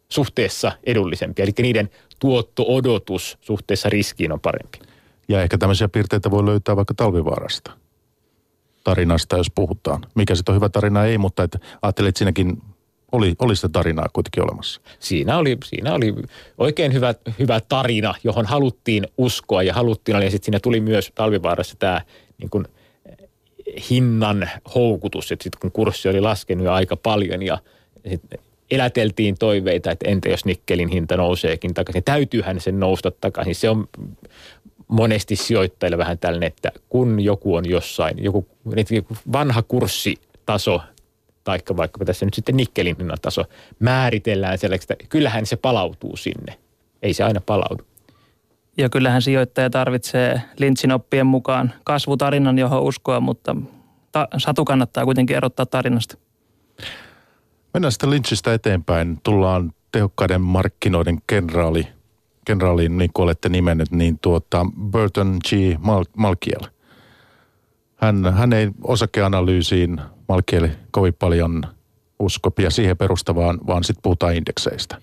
suhteessa 0.09 0.71
edullisempi. 0.83 1.41
Eli 1.41 1.51
niiden 1.61 1.89
tuotto-odotus 2.19 3.37
suhteessa 3.41 3.89
riskiin 3.89 4.31
on 4.31 4.39
parempi. 4.39 4.79
Ja 5.27 5.41
ehkä 5.41 5.57
tämmöisiä 5.57 5.87
piirteitä 5.87 6.31
voi 6.31 6.45
löytää 6.45 6.75
vaikka 6.75 6.93
talvivaarasta 6.93 7.71
tarinasta, 8.83 9.37
jos 9.37 9.51
puhutaan. 9.55 10.05
Mikä 10.15 10.35
sitten 10.35 10.53
on 10.53 10.55
hyvä 10.55 10.69
tarina, 10.69 11.05
ei, 11.05 11.17
mutta 11.17 11.43
että 11.43 11.59
ajattelet, 11.81 12.09
että 12.09 12.19
siinäkin 12.19 12.61
oli, 13.15 13.35
oli 13.39 13.55
sitä 13.55 13.69
tarinaa 13.69 14.09
kuitenkin 14.13 14.43
olemassa. 14.43 14.81
Siinä 14.99 15.37
oli, 15.37 15.57
siinä 15.65 15.93
oli 15.93 16.13
oikein 16.57 16.93
hyvä, 16.93 17.13
hyvä 17.39 17.61
tarina, 17.69 18.15
johon 18.23 18.45
haluttiin 18.45 19.07
uskoa 19.17 19.63
ja 19.63 19.73
haluttiin, 19.73 20.21
ja 20.21 20.31
sitten 20.31 20.45
siinä 20.45 20.59
tuli 20.59 20.79
myös 20.79 21.11
talvivaarassa 21.15 21.75
tämä 21.79 22.01
niin 22.37 22.49
kuin, 22.49 22.65
hinnan 23.89 24.49
houkutus, 24.75 25.31
että 25.31 25.43
sitten 25.43 25.59
kun 25.61 25.71
kurssi 25.71 26.09
oli 26.09 26.21
laskenut 26.21 26.65
jo 26.65 26.71
aika 26.71 26.95
paljon 26.95 27.43
ja 27.43 27.57
eläteltiin 28.71 29.35
toiveita, 29.39 29.91
että 29.91 30.09
entä 30.09 30.29
jos 30.29 30.45
nikkelin 30.45 30.89
hinta 30.89 31.17
nouseekin 31.17 31.73
takaisin, 31.73 32.03
täytyyhän 32.03 32.61
sen 32.61 32.79
nousta 32.79 33.11
takaisin. 33.11 33.55
Se 33.55 33.69
on 33.69 33.87
monesti 34.87 35.35
sijoittajille 35.35 35.97
vähän 35.97 36.17
tällainen, 36.17 36.47
että 36.47 36.71
kun 36.89 37.19
joku 37.19 37.55
on 37.55 37.69
jossain, 37.69 38.23
joku 38.23 38.47
vanha 39.31 39.61
kurssitaso 39.61 40.81
taikka 41.45 41.77
vaikka 41.77 42.05
tässä 42.05 42.25
nyt 42.25 42.33
sitten 42.33 42.57
nikkelin 42.57 42.95
taso 43.21 43.43
määritellään 43.79 44.57
sellaiseksi, 44.57 44.93
että 44.93 45.05
kyllähän 45.09 45.45
se 45.45 45.55
palautuu 45.55 46.17
sinne. 46.17 46.57
Ei 47.01 47.13
se 47.13 47.23
aina 47.23 47.41
palaudu. 47.45 47.83
Ja 48.77 48.89
kyllähän 48.89 49.21
sijoittaja 49.21 49.69
tarvitsee 49.69 50.41
Lynchin 50.59 50.91
oppien 50.91 51.25
mukaan 51.25 51.73
kasvutarinan, 51.83 52.57
johon 52.57 52.81
uskoa, 52.81 53.19
mutta 53.19 53.55
ta- 54.11 54.27
satu 54.37 54.65
kannattaa 54.65 55.05
kuitenkin 55.05 55.37
erottaa 55.37 55.65
tarinasta. 55.65 56.17
Mennään 57.73 57.91
sitten 57.91 58.09
Lynchistä 58.09 58.53
eteenpäin. 58.53 59.19
Tullaan 59.23 59.73
tehokkaiden 59.91 60.41
markkinoiden 60.41 61.17
kenraali, 61.27 61.87
kenraaliin, 62.45 62.97
niin 62.97 63.11
kuin 63.13 63.23
olette 63.23 63.49
nimennyt, 63.49 63.91
niin 63.91 64.19
tuota 64.19 64.65
Burton 64.91 65.37
G. 65.49 65.51
Mal- 65.79 66.05
Malkiel. 66.17 66.61
Hän, 67.95 68.33
hän 68.33 68.53
ei 68.53 68.69
osakeanalyysiin 68.83 70.01
Malkiel 70.27 70.67
kovin 70.91 71.13
paljon 71.13 71.63
usko 72.19 72.51
ja 72.61 72.69
siihen 72.69 72.97
perustavaan, 72.97 73.59
vaan 73.67 73.83
sitten 73.83 74.01
puhutaan 74.01 74.35
indekseistä. 74.35 74.97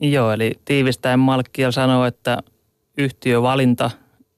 Joo, 0.00 0.32
eli 0.32 0.52
tiivistäen 0.64 1.18
Malkiel 1.18 1.70
sanoo, 1.70 2.04
että 2.04 2.38
yhtiövalinta 2.98 3.90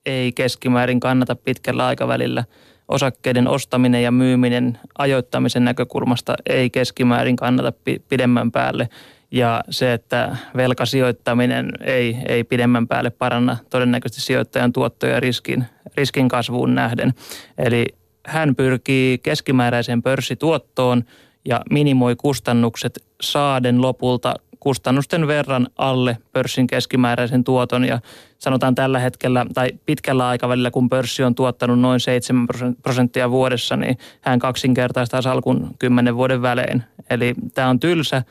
ei 0.07 0.33
keskimäärin 0.33 1.01
kannata 1.01 1.37
pitkällä 1.37 1.87
aikavälillä. 1.87 2.45
Osakkeiden 2.89 3.49
ostaminen 3.49 4.03
ja 4.03 4.11
myyminen 4.11 4.79
ajoittamisen 4.99 5.65
näkökulmasta 5.65 6.35
ei 6.49 6.71
keskimäärin 6.71 7.37
kannata 7.37 7.73
pidemmän 8.09 8.53
päälle. 8.53 8.89
Ja 9.31 9.65
se, 9.71 9.93
että 9.93 10.37
velkasijoittaminen 10.57 11.73
ei, 11.81 12.17
ei 12.29 12.45
pidemmän 12.45 12.89
päälle 12.89 13.11
paranna 13.11 13.57
todennäköisesti 13.71 14.23
sijoittajan 14.23 14.73
tuottoja 14.73 15.21
riskin, 15.21 15.65
riskin 15.97 16.29
kasvuun 16.29 16.75
nähden. 16.75 17.15
Eli 17.59 17.87
hän 18.27 18.57
pyrkii 18.57 19.19
keskimääräiseen 19.19 20.03
pörssituottoon 20.03 21.05
ja 21.45 21.61
minimoi 21.71 22.17
kustannukset 22.17 23.05
saaden 23.21 23.83
lopulta 23.83 24.35
kustannusten 24.65 25.27
verran 25.27 25.69
alle 25.79 26.19
pörssin 26.33 26.67
keskimääräisen 26.67 27.45
tuoton 27.45 27.85
ja 27.85 28.01
sanotaan 28.39 28.75
tällä 28.75 28.99
hetkellä 28.99 29.47
tai 29.55 29.69
pitkällä 29.87 30.29
aikavälillä, 30.29 30.71
kun 30.71 30.89
pörssi 30.89 31.23
on 31.23 31.35
tuottanut 31.35 31.81
noin 31.81 32.01
7 32.01 32.47
prosenttia 32.83 33.31
vuodessa, 33.31 33.77
niin 33.77 33.99
hän 34.21 34.39
kaksinkertaistaa 34.39 35.23
salkun 35.23 35.71
10 35.79 36.17
vuoden 36.17 36.43
välein. 36.43 36.83
Eli 37.11 37.35
tämä 37.55 37.69
on 37.69 37.81
tylsä, 37.81 38.23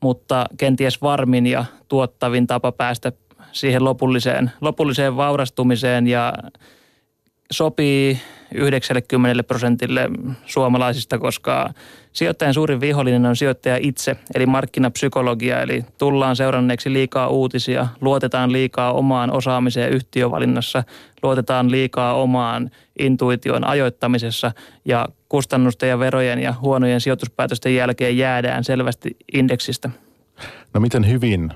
mutta 0.00 0.46
kenties 0.56 1.02
varmin 1.02 1.46
ja 1.46 1.64
tuottavin 1.88 2.46
tapa 2.46 2.72
päästä 2.72 3.12
siihen 3.52 3.84
lopulliseen, 3.84 4.50
lopulliseen 4.60 5.16
vaurastumiseen 5.16 6.06
ja 6.06 6.32
sopii 7.50 8.18
90 8.54 9.42
prosentille 9.42 10.10
suomalaisista, 10.46 11.18
koska 11.18 11.70
sijoittajan 12.12 12.54
suurin 12.54 12.80
vihollinen 12.80 13.26
on 13.26 13.36
sijoittaja 13.36 13.78
itse, 13.80 14.16
eli 14.34 14.46
markkinapsykologia, 14.46 15.62
eli 15.62 15.84
tullaan 15.98 16.36
seuranneeksi 16.36 16.92
liikaa 16.92 17.28
uutisia, 17.28 17.86
luotetaan 18.00 18.52
liikaa 18.52 18.92
omaan 18.92 19.32
osaamiseen 19.32 19.92
yhtiövalinnassa, 19.92 20.84
luotetaan 21.22 21.70
liikaa 21.70 22.14
omaan 22.14 22.70
intuition 22.98 23.66
ajoittamisessa 23.66 24.52
ja 24.84 25.08
kustannusten 25.28 25.88
ja 25.88 25.98
verojen 25.98 26.38
ja 26.38 26.54
huonojen 26.60 27.00
sijoituspäätösten 27.00 27.74
jälkeen 27.74 28.18
jäädään 28.18 28.64
selvästi 28.64 29.16
indeksistä. 29.32 29.90
No 30.74 30.80
miten 30.80 31.08
hyvin 31.08 31.50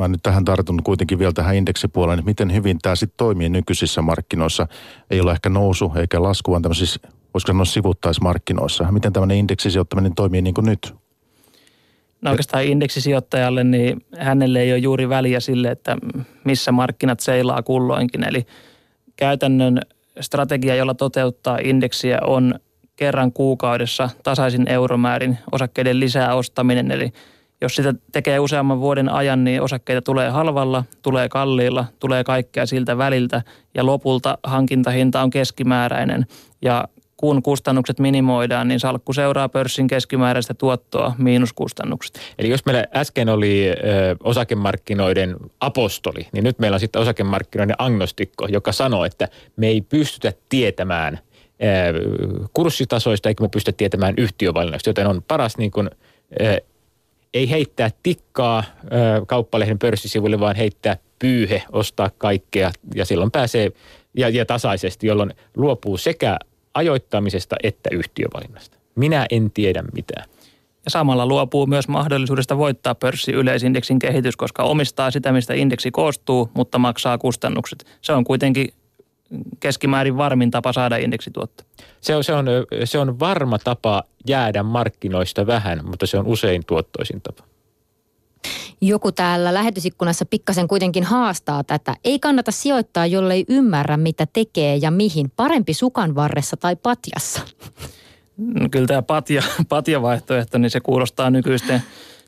Mä 0.00 0.08
nyt 0.08 0.22
tähän 0.22 0.44
tartun 0.44 0.82
kuitenkin 0.82 1.18
vielä 1.18 1.32
tähän 1.32 1.56
indeksipuoleen, 1.56 2.18
että 2.18 2.30
miten 2.30 2.54
hyvin 2.54 2.78
tämä 2.82 2.96
sitten 2.96 3.16
toimii 3.16 3.48
nykyisissä 3.48 4.02
markkinoissa. 4.02 4.66
Ei 5.10 5.20
ole 5.20 5.32
ehkä 5.32 5.48
nousu 5.48 5.92
eikä 5.96 6.22
lasku, 6.22 6.50
vaan 6.50 6.62
tämmöisissä, 6.62 7.00
voisiko 7.34 7.52
sanoa 7.52 7.64
sivuttaismarkkinoissa. 7.64 8.92
Miten 8.92 9.12
tämmöinen 9.12 9.36
indeksisijoittaminen 9.36 10.14
toimii 10.14 10.42
niin 10.42 10.54
kuin 10.54 10.64
nyt? 10.64 10.94
No 12.22 12.30
oikeastaan 12.30 12.64
indeksisijoittajalle, 12.64 13.64
niin 13.64 14.04
hänelle 14.18 14.60
ei 14.60 14.72
ole 14.72 14.78
juuri 14.78 15.08
väliä 15.08 15.40
sille, 15.40 15.70
että 15.70 15.96
missä 16.44 16.72
markkinat 16.72 17.20
seilaa 17.20 17.62
kulloinkin. 17.62 18.28
Eli 18.28 18.46
käytännön 19.16 19.80
strategia, 20.20 20.74
jolla 20.74 20.94
toteuttaa 20.94 21.58
indeksiä, 21.62 22.18
on 22.26 22.54
kerran 22.96 23.32
kuukaudessa 23.32 24.10
tasaisin 24.22 24.68
euromäärin 24.68 25.38
osakkeiden 25.52 26.00
lisää 26.00 26.34
ostaminen, 26.34 26.90
eli– 26.90 27.12
jos 27.60 27.76
sitä 27.76 27.94
tekee 28.12 28.38
useamman 28.38 28.80
vuoden 28.80 29.08
ajan, 29.08 29.44
niin 29.44 29.62
osakkeita 29.62 30.02
tulee 30.02 30.30
halvalla, 30.30 30.84
tulee 31.02 31.28
kalliilla, 31.28 31.84
tulee 32.00 32.24
kaikkea 32.24 32.66
siltä 32.66 32.98
väliltä 32.98 33.42
ja 33.74 33.86
lopulta 33.86 34.38
hankintahinta 34.42 35.22
on 35.22 35.30
keskimääräinen. 35.30 36.26
Ja 36.62 36.84
kun 37.16 37.42
kustannukset 37.42 37.98
minimoidaan, 37.98 38.68
niin 38.68 38.80
salkku 38.80 39.12
seuraa 39.12 39.48
pörssin 39.48 39.86
keskimääräistä 39.86 40.54
tuottoa 40.54 41.14
miinuskustannukset. 41.18 42.20
Eli 42.38 42.48
jos 42.48 42.66
meillä 42.66 42.86
äsken 42.94 43.28
oli 43.28 43.68
ö, 43.68 43.74
osakemarkkinoiden 44.24 45.36
apostoli, 45.60 46.28
niin 46.32 46.44
nyt 46.44 46.58
meillä 46.58 46.74
on 46.74 46.80
sitten 46.80 47.02
osakemarkkinoiden 47.02 47.76
agnostikko, 47.78 48.46
joka 48.46 48.72
sanoo, 48.72 49.04
että 49.04 49.28
me 49.56 49.66
ei 49.66 49.80
pystytä 49.80 50.32
tietämään 50.48 51.18
ö, 51.18 52.48
kurssitasoista 52.54 53.28
eikä 53.28 53.44
me 53.44 53.48
pystytä 53.48 53.76
tietämään 53.76 54.14
yhtiövalinnoista, 54.18 54.90
joten 54.90 55.06
on 55.06 55.22
paras 55.28 55.58
niin 55.58 55.70
kuin, 55.70 55.90
ei 57.34 57.50
heittää 57.50 57.90
tikkaa 58.02 58.64
kauppalehden 59.26 59.78
pörssisivuille, 59.78 60.40
vaan 60.40 60.56
heittää 60.56 60.96
pyyhe, 61.18 61.62
ostaa 61.72 62.10
kaikkea 62.18 62.70
ja 62.94 63.04
silloin 63.04 63.30
pääsee 63.30 63.72
ja, 64.16 64.28
ja 64.28 64.46
tasaisesti, 64.46 65.06
jolloin 65.06 65.34
luopuu 65.56 65.96
sekä 65.96 66.38
ajoittamisesta 66.74 67.56
että 67.62 67.90
yhtiövalinnasta. 67.92 68.78
Minä 68.94 69.26
en 69.30 69.50
tiedä 69.50 69.84
mitään. 69.92 70.28
Ja 70.84 70.90
samalla 70.90 71.26
luopuu 71.26 71.66
myös 71.66 71.88
mahdollisuudesta 71.88 72.58
voittaa 72.58 72.94
pörssi 72.94 73.32
yleisindeksin 73.32 73.98
kehitys, 73.98 74.36
koska 74.36 74.62
omistaa 74.62 75.10
sitä, 75.10 75.32
mistä 75.32 75.54
indeksi 75.54 75.90
koostuu, 75.90 76.50
mutta 76.54 76.78
maksaa 76.78 77.18
kustannukset. 77.18 77.84
Se 78.00 78.12
on 78.12 78.24
kuitenkin 78.24 78.68
keskimäärin 79.60 80.16
varmin 80.16 80.50
tapa 80.50 80.72
saada 80.72 80.96
indeksituotto. 80.96 81.64
Se 82.00 82.16
on, 82.16 82.24
se, 82.24 82.32
on, 82.32 82.46
se 82.84 82.98
on 82.98 83.18
varma 83.18 83.58
tapa 83.58 84.02
jäädä 84.28 84.62
markkinoista 84.62 85.46
vähän, 85.46 85.80
mutta 85.84 86.06
se 86.06 86.18
on 86.18 86.26
usein 86.26 86.62
tuottoisin 86.66 87.20
tapa. 87.20 87.44
Joku 88.80 89.12
täällä 89.12 89.54
lähetysikkunassa 89.54 90.26
pikkasen 90.26 90.68
kuitenkin 90.68 91.04
haastaa 91.04 91.64
tätä. 91.64 91.96
Ei 92.04 92.18
kannata 92.18 92.50
sijoittaa, 92.50 93.06
jollei 93.06 93.44
ymmärrä, 93.48 93.96
mitä 93.96 94.26
tekee 94.32 94.76
ja 94.76 94.90
mihin. 94.90 95.30
Parempi 95.36 95.74
sukan 95.74 96.14
varressa 96.14 96.56
tai 96.56 96.76
patjassa. 96.76 97.40
No, 98.36 98.68
kyllä 98.70 98.86
tämä 98.86 99.02
patja, 99.02 99.42
patja-vaihtoehto, 99.68 100.58
niin 100.58 100.70
se 100.70 100.80
kuulostaa 100.80 101.30
nykyisten 101.30 101.82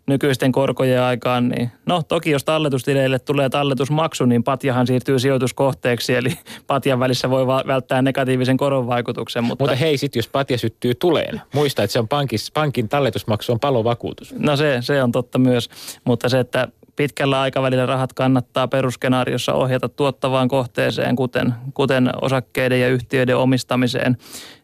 nykyisten 0.06 0.52
korkojen 0.52 1.02
aikaan, 1.02 1.48
niin 1.48 1.70
no 1.86 2.02
toki 2.02 2.30
jos 2.30 2.44
talletustileille 2.44 3.18
tulee 3.18 3.48
talletusmaksu, 3.48 4.24
niin 4.24 4.44
patjahan 4.44 4.86
siirtyy 4.86 5.18
sijoituskohteeksi, 5.18 6.14
eli 6.14 6.38
patjan 6.66 7.00
välissä 7.00 7.30
voi 7.30 7.46
välttää 7.46 8.02
negatiivisen 8.02 8.56
koron 8.56 8.86
vaikutuksen. 8.86 9.44
Mutta, 9.44 9.64
mutta 9.64 9.76
hei, 9.76 9.96
sit 9.96 10.16
jos 10.16 10.28
patja 10.28 10.58
syttyy 10.58 10.94
tuleen, 10.94 11.40
muista, 11.54 11.82
että 11.82 11.92
se 11.92 11.98
on 11.98 12.08
pankis, 12.08 12.50
pankin 12.50 12.88
talletusmaksu 12.88 13.52
on 13.52 13.60
palovakuutus. 13.60 14.34
No 14.38 14.56
se, 14.56 14.78
se 14.80 15.02
on 15.02 15.12
totta 15.12 15.38
myös, 15.38 15.70
mutta 16.04 16.28
se, 16.28 16.40
että 16.40 16.68
pitkällä 16.96 17.40
aikavälillä 17.40 17.86
rahat 17.86 18.12
kannattaa 18.12 18.68
peruskenaariossa 18.68 19.54
ohjata 19.54 19.88
tuottavaan 19.88 20.48
kohteeseen, 20.48 21.16
kuten, 21.16 21.54
kuten 21.74 22.10
osakkeiden 22.22 22.80
ja 22.80 22.88
yhtiöiden 22.88 23.36
omistamiseen. 23.36 24.16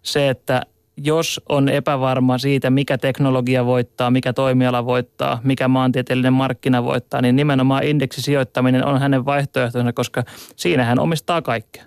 Se, 0.02 0.28
että 0.28 0.62
jos 1.04 1.40
on 1.48 1.68
epävarma 1.68 2.38
siitä, 2.38 2.70
mikä 2.70 2.98
teknologia 2.98 3.66
voittaa, 3.66 4.10
mikä 4.10 4.32
toimiala 4.32 4.86
voittaa, 4.86 5.40
mikä 5.44 5.68
maantieteellinen 5.68 6.32
markkina 6.32 6.84
voittaa, 6.84 7.22
niin 7.22 7.36
nimenomaan 7.36 7.84
indeksisijoittaminen 7.84 8.86
on 8.86 9.00
hänen 9.00 9.24
vaihtoehtonsa, 9.24 9.92
koska 9.92 10.24
siinä 10.56 10.84
hän 10.84 10.98
omistaa 10.98 11.42
kaikkea. 11.42 11.84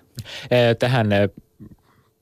Tähän 0.78 1.08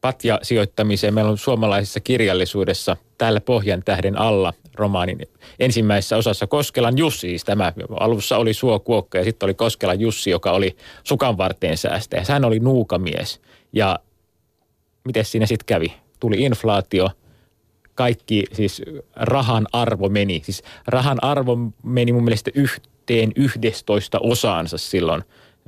patja-sijoittamiseen 0.00 1.14
meillä 1.14 1.31
on 1.31 1.38
suomalaisessa 1.38 2.00
kirjallisuudessa 2.00 2.96
täällä 3.18 3.40
Pohjan 3.40 3.83
tähden 3.85 4.18
alla 4.18 4.53
romaanin 4.74 5.18
ensimmäisessä 5.61 6.16
osassa 6.16 6.46
Koskelan 6.46 6.98
Jussi. 6.98 7.20
Siis 7.20 7.44
tämä 7.44 7.72
alussa 8.00 8.37
oli 8.37 8.55
Suokuokka 8.55 9.18
ja 9.18 9.24
sitten 9.24 9.46
oli 9.46 9.55
Koskelan 9.55 10.00
Jussi, 10.00 10.31
joka 10.31 10.53
oli 10.53 10.76
sukan 11.05 11.37
varteen 11.38 11.76
säästäjä. 11.76 12.24
Hän 12.29 12.44
oli 12.44 12.59
nuukamies 12.59 13.40
ja 13.72 13.98
miten 15.05 15.24
siinä 15.24 15.46
sitten 15.46 15.66
kävi? 15.66 15.92
Tuli 16.20 16.42
inflaatio, 16.42 17.11
kaikki 17.94 18.44
siis 18.52 18.83
rahan 19.16 19.66
arvo 19.72 20.09
meni. 20.09 20.42
Siis 20.44 20.62
rahan 20.87 21.24
arvo 21.24 21.59
meni 21.83 22.12
mun 22.12 22.24
mielestä 22.24 22.50
yhteen 22.54 23.33
yhdestoista 23.37 24.18
osaansa 24.18 24.78
silloin 24.78 25.22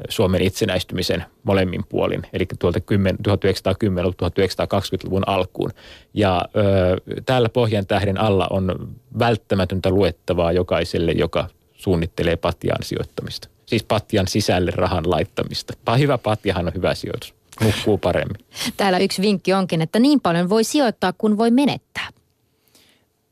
Suomen 0.09 0.43
itsenäistymisen 0.43 1.25
molemmin 1.43 1.85
puolin, 1.89 2.23
eli 2.33 2.47
tuolta 2.59 2.79
1910-1920-luvun 2.79 5.23
alkuun. 5.27 5.71
Ja 6.15 6.43
ö, 6.57 7.21
täällä 7.27 7.49
Pohjan 7.49 7.87
tähden 7.87 8.21
alla 8.21 8.47
on 8.51 8.95
välttämätöntä 9.19 9.91
luettavaa 9.91 10.53
jokaiselle, 10.53 11.13
joka 11.13 11.49
suunnittelee 11.73 12.37
patjaan 12.37 12.83
sijoittamista. 12.83 13.49
Siis 13.67 13.83
patjan 13.83 14.29
sisälle 14.29 14.73
rahan 14.75 15.11
laittamista. 15.11 15.73
Hyvä 15.99 16.19
patjahan 16.19 16.67
on 16.67 16.75
hyvä 16.75 16.95
sijoitus 16.95 17.42
nukkuu 17.61 17.99
paremmin. 17.99 18.47
Täällä 18.77 18.99
yksi 18.99 19.23
vinkki 19.23 19.53
onkin, 19.53 19.83
että 19.83 19.99
niin 19.99 20.21
paljon 20.21 20.49
voi 20.49 20.65
sijoittaa 20.65 21.13
kuin 21.13 21.39
voi 21.39 21.51
menettää. 21.51 22.09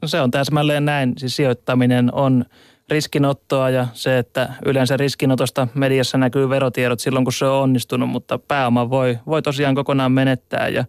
No 0.02 0.09
se 0.09 0.20
on 0.20 0.30
täsmälleen 0.30 0.85
näin. 0.85 1.12
Siis 1.18 1.37
sijoittaminen 1.37 2.14
on 2.14 2.44
riskinottoa 2.88 3.70
ja 3.70 3.87
se, 3.92 4.18
että 4.18 4.48
yleensä 4.64 4.96
riskinotosta 4.96 5.68
mediassa 5.74 6.18
näkyy 6.18 6.48
verotiedot 6.48 7.00
silloin, 7.00 7.24
kun 7.24 7.33
se 7.33 7.44
on 7.44 7.62
onnistunut, 7.62 8.09
mutta 8.09 8.38
pääoma 8.38 8.90
voi, 8.90 9.18
voi 9.26 9.42
tosiaan 9.42 9.74
kokonaan 9.74 10.12
menettää 10.12 10.68
ja 10.68 10.85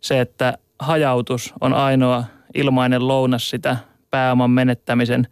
se, 0.00 0.20
että 0.20 0.58
hajautus 0.78 1.54
on 1.60 1.74
ainoa 1.74 2.24
ilmainen 2.54 3.08
lounas 3.08 3.50
sitä 3.50 3.76
pääoman 4.10 4.50
menettämisen 4.50 5.28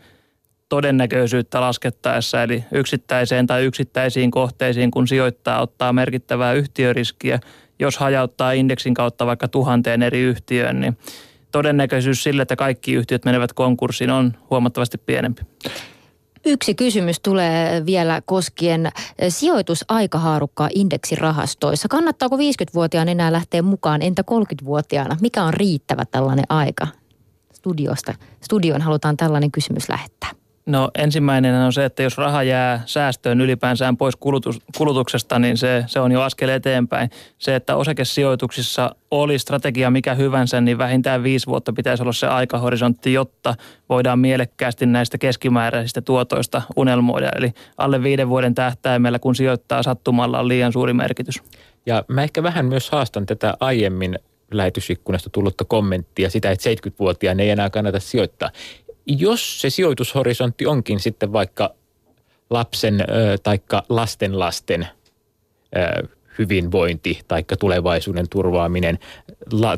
todennäköisyyttä 0.73 1.61
laskettaessa, 1.61 2.43
eli 2.43 2.65
yksittäiseen 2.73 3.47
tai 3.47 3.65
yksittäisiin 3.65 4.31
kohteisiin, 4.31 4.91
kun 4.91 5.09
sijoittaa, 5.09 5.61
ottaa 5.61 5.93
merkittävää 5.93 6.53
yhtiöriskiä, 6.53 7.41
jos 7.79 7.99
hajauttaa 7.99 8.53
indeksin 8.53 8.95
kautta 8.95 9.27
vaikka 9.27 9.49
tuhanteen 9.49 10.03
eri 10.03 10.21
yhtiöön, 10.21 10.81
niin 10.81 10.97
todennäköisyys 11.51 12.23
sille, 12.23 12.43
että 12.43 12.57
kaikki 12.57 12.93
yhtiöt 12.93 13.25
menevät 13.25 13.53
konkurssiin, 13.53 14.11
on 14.11 14.33
huomattavasti 14.51 14.99
pienempi. 14.99 15.43
Yksi 16.45 16.75
kysymys 16.75 17.21
tulee 17.21 17.87
vielä 17.87 18.23
koskien 18.25 18.91
sijoitusaikahaarukkaa 19.29 20.69
indeksirahastoissa. 20.75 21.89
Kannattaako 21.89 22.37
50-vuotiaan 22.37 23.09
enää 23.09 23.33
lähteä 23.33 23.63
mukaan, 23.63 24.03
entä 24.03 24.23
30-vuotiaana? 24.31 25.17
Mikä 25.21 25.45
on 25.45 25.55
riittävä 25.55 26.05
tällainen 26.05 26.47
aika? 26.49 26.87
Studiosta, 27.53 28.15
studioon 28.41 28.81
halutaan 28.81 29.17
tällainen 29.17 29.53
kysymys 29.53 29.89
lähettää. 29.89 30.42
No 30.67 30.91
ensimmäinen 30.95 31.55
on 31.55 31.73
se, 31.73 31.85
että 31.85 32.03
jos 32.03 32.19
raha 32.19 32.43
jää 32.43 32.83
säästöön 32.87 33.41
ylipäänsä 33.41 33.95
pois 33.99 34.17
kulutus, 34.17 34.61
kulutuksesta, 34.79 35.39
niin 35.39 35.57
se, 35.57 35.85
se 35.87 36.01
on 36.01 36.13
jo 36.13 36.21
askel 36.21 36.49
eteenpäin. 36.49 37.11
Se, 37.39 37.55
että 37.55 37.77
osakesijoituksissa 37.77 38.97
oli 39.11 39.39
strategia 39.39 39.91
mikä 39.91 40.15
hyvänsä, 40.15 40.61
niin 40.61 40.79
vähintään 40.79 41.23
viisi 41.23 41.47
vuotta 41.47 41.73
pitäisi 41.73 42.03
olla 42.03 42.13
se 42.13 42.27
aikahorisontti, 42.27 43.13
jotta 43.13 43.55
voidaan 43.89 44.19
mielekkäästi 44.19 44.87
näistä 44.87 45.19
keskimääräisistä 45.19 46.01
tuotoista 46.01 46.63
unelmoida. 46.77 47.29
Eli 47.37 47.53
alle 47.79 48.03
viiden 48.03 48.29
vuoden 48.29 48.55
tähtäimellä, 48.55 49.19
kun 49.19 49.35
sijoittaa 49.35 49.83
sattumalla, 49.83 50.41
on 50.41 50.49
liian 50.49 50.73
suuri 50.73 50.93
merkitys. 50.93 51.43
Ja 51.87 52.05
mä 52.09 52.23
ehkä 52.23 52.43
vähän 52.43 52.67
myös 52.67 52.91
haastan 52.91 53.27
tätä 53.27 53.55
aiemmin 53.61 54.19
lähetysikkunasta 54.55 55.31
tullutta 55.31 55.65
kommenttia 55.65 56.31
sitä, 56.31 56.51
että 56.51 56.71
70-vuotiaan 56.71 57.41
ei 57.41 57.51
enää 57.51 57.71
kannata 57.71 58.01
sijoittaa 58.01 58.51
jos 59.07 59.61
se 59.61 59.71
sijoitushorisontti 59.71 60.67
onkin 60.67 61.01
sitten 61.01 61.33
vaikka 61.33 61.75
lapsen 62.51 63.05
tai 63.43 63.61
lasten 63.89 64.39
lasten 64.39 64.89
hyvinvointi 66.39 67.21
tai 67.29 67.45
tulevaisuuden 67.61 68.29
turvaaminen 68.29 68.99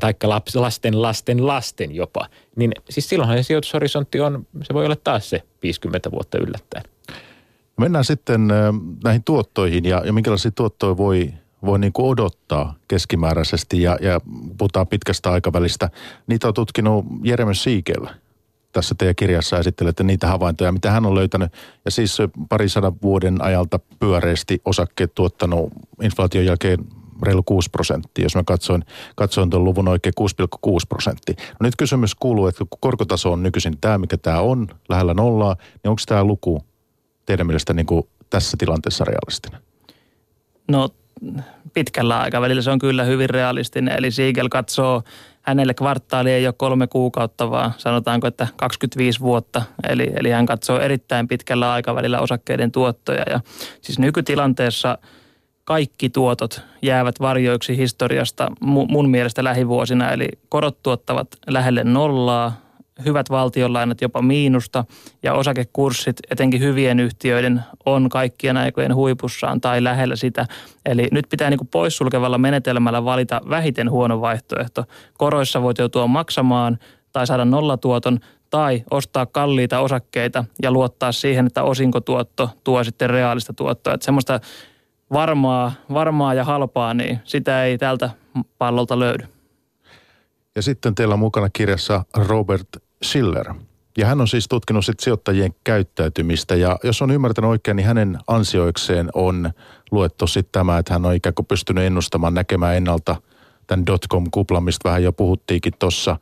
tai 0.01 0.15
lasten 0.55 1.03
lasten 1.03 1.47
lasten 1.47 1.95
jopa, 1.95 2.29
niin 2.57 2.73
siis 2.91 3.09
silloinhan 3.09 3.39
se 3.39 3.43
sijoitushorisontti 3.43 4.21
on, 4.21 4.47
se 4.63 4.75
voi 4.75 4.85
olla 4.85 4.97
taas 4.97 5.31
se 5.31 5.43
50 5.63 6.11
vuotta 6.11 6.39
yllättäen. 6.39 6.85
Mennään 7.77 8.05
sitten 8.05 8.49
näihin 9.05 9.25
tuottoihin 9.25 9.85
ja, 9.85 10.03
ja 10.07 10.13
minkälaisia 10.13 10.51
tuottoja 10.51 10.97
voi, 10.97 11.33
voi 11.65 11.79
niin 11.79 11.93
kuin 11.93 12.07
odottaa 12.07 12.75
keskimääräisesti 12.89 13.83
ja, 13.83 13.99
ja 14.01 14.21
puhutaan 14.59 14.87
pitkästä 14.87 15.31
aikavälistä. 15.31 15.91
Niitä 16.27 16.49
on 16.49 16.55
tutkinut 16.55 17.05
Jeremy 17.23 17.55
Siegel– 17.55 18.07
tässä 18.75 18.95
teidän 18.99 19.15
kirjassa 19.15 19.59
esittelette 19.59 20.05
niitä 20.05 20.27
havaintoja, 20.27 20.73
mitä 20.73 20.91
hän 20.91 21.07
on 21.07 21.15
löytänyt. 21.15 21.53
Ja 21.85 21.91
siis 21.91 22.19
parisadan 22.49 22.93
vuoden 23.03 23.43
ajalta 23.43 23.81
pyöreästi 23.99 24.61
osakkeet 24.65 25.15
tuottanut 25.15 25.73
inflaation 26.03 26.45
jälkeen 26.45 26.79
reilu 27.23 27.43
6 27.43 27.71
prosenttia, 27.71 28.25
jos 28.25 28.35
mä 28.35 28.43
katsoin, 28.47 28.85
katsoin 29.17 29.51
tuon 29.51 29.65
luvun 29.65 29.89
oikein 29.89 30.13
6,6 30.21 30.79
prosenttia. 30.89 31.35
No 31.39 31.65
nyt 31.65 31.77
kysymys 31.77 32.15
kuuluu, 32.15 32.47
että 32.47 32.65
kun 32.71 32.79
korkotaso 32.81 33.33
on 33.33 33.43
nykyisin 33.43 33.79
tämä, 33.81 33.99
mikä 33.99 34.17
tämä 34.17 34.41
on, 34.41 34.69
lähellä 34.89 35.15
nollaa, 35.15 35.57
niin 35.59 35.91
onko 35.91 36.03
tämä 36.07 36.25
luku 36.25 36.65
teidän 37.27 37.47
mielestä 37.47 37.73
niin 37.73 37.87
kuin 37.87 38.03
tässä 38.31 38.57
tilanteessa 38.57 39.05
realistinen? 39.05 39.61
No 40.69 40.89
pitkällä 41.75 42.21
aikavälillä 42.21 42.63
se 42.63 42.71
on 42.71 42.79
kyllä 42.79 43.05
hyvin 43.05 43.31
realistinen, 43.31 43.99
eli 43.99 44.11
Siegel 44.11 44.49
katsoo 44.49 45.03
hänelle 45.45 45.75
kvartaali 45.75 46.33
ei 46.33 46.47
ole 46.47 46.55
kolme 46.57 46.87
kuukautta, 46.87 47.51
vaan 47.51 47.73
sanotaanko, 47.77 48.27
että 48.27 48.49
25 48.57 49.21
vuotta. 49.21 49.63
Eli, 49.89 50.13
eli 50.17 50.31
hän 50.31 50.47
katsoo 50.47 50.81
erittäin 50.81 51.29
pitkällä 51.29 51.73
aikavälillä 51.73 52.21
osakkeiden 52.21 52.73
tuottoja. 52.73 53.25
Ja 53.31 53.41
siis 53.81 53.99
nykytilanteessa 53.99 54.99
kaikki 55.65 56.11
tuotot 56.11 56.61
jäävät 56.83 57.21
varjoiksi 57.21 57.77
historiasta 57.77 58.49
mun 58.63 59.11
mielestä 59.11 59.45
lähivuosina. 59.45 60.11
Eli 60.11 60.29
korot 60.49 60.83
tuottavat 60.83 61.29
lähelle 61.47 61.85
nollaa, 61.85 62.64
hyvät 63.05 63.31
valtionlainat 63.31 64.01
jopa 64.01 64.23
miinusta 64.23 64.85
ja 65.23 65.35
osakekurssit, 65.35 66.17
etenkin 66.31 66.61
hyvien 66.61 67.01
yhtiöiden, 67.01 67.63
on 67.87 68.09
kaikkien 68.09 68.57
aikojen 68.57 68.95
huipussaan 68.95 69.61
tai 69.61 69.85
lähellä 69.85 70.17
sitä. 70.17 70.47
Eli 70.87 71.09
nyt 71.13 71.27
pitää 71.31 71.51
niin 71.51 71.59
kuin 71.59 71.69
poissulkevalla 71.69 72.39
menetelmällä 72.39 73.05
valita 73.05 73.41
vähiten 73.49 73.91
huono 73.91 74.21
vaihtoehto. 74.21 74.85
Koroissa 75.19 75.63
voit 75.63 75.79
joutua 75.79 76.07
maksamaan 76.07 76.79
tai 77.13 77.27
saada 77.27 77.45
nollatuoton 77.45 78.19
tai 78.51 78.85
ostaa 78.91 79.27
kalliita 79.27 79.81
osakkeita 79.81 80.45
ja 80.63 80.71
luottaa 80.71 81.13
siihen, 81.13 81.47
että 81.47 81.63
osinkotuotto 81.63 82.51
tuo 82.65 82.85
sitten 82.85 83.11
reaalista 83.11 83.53
tuottoa. 83.53 83.95
Että 83.95 84.05
semmoista 84.05 84.41
varmaa, 85.13 85.73
varmaa 85.93 86.35
ja 86.35 86.45
halpaa, 86.45 86.95
niin 86.95 87.19
sitä 87.25 87.65
ei 87.65 87.79
tältä 87.79 88.11
pallolta 88.59 88.99
löydy. 88.99 89.34
Ja 90.57 90.63
sitten 90.63 90.95
teillä 90.95 91.13
on 91.13 91.19
mukana 91.19 91.49
kirjassa 91.53 92.05
Robert 92.17 92.69
Schiller. 93.05 93.55
Ja 93.99 94.07
hän 94.07 94.21
on 94.21 94.29
siis 94.29 94.49
tutkinut 94.49 94.85
sit 94.85 95.01
sijoittajien 95.01 95.55
käyttäytymistä 95.65 96.55
ja 96.55 96.79
jos 96.85 97.03
on 97.03 97.11
ymmärtänyt 97.11 97.49
oikein, 97.49 97.77
niin 97.77 97.87
hänen 97.87 98.19
ansioikseen 98.27 99.11
on 99.15 99.51
luettu 99.91 100.27
sitten 100.27 100.53
tämä, 100.53 100.79
että 100.79 100.93
hän 100.93 101.07
on 101.07 101.15
ikään 101.15 101.35
kuin 101.35 101.47
pystynyt 101.47 101.85
ennustamaan, 101.85 102.35
näkemään 102.35 102.77
ennalta 102.77 103.17
tämän 103.67 103.87
dotcom-kuplan, 103.87 104.65
mistä 104.65 104.89
vähän 104.89 105.03
jo 105.03 105.13
puhuttiinkin 105.13 105.73
tuossa, 105.79 106.17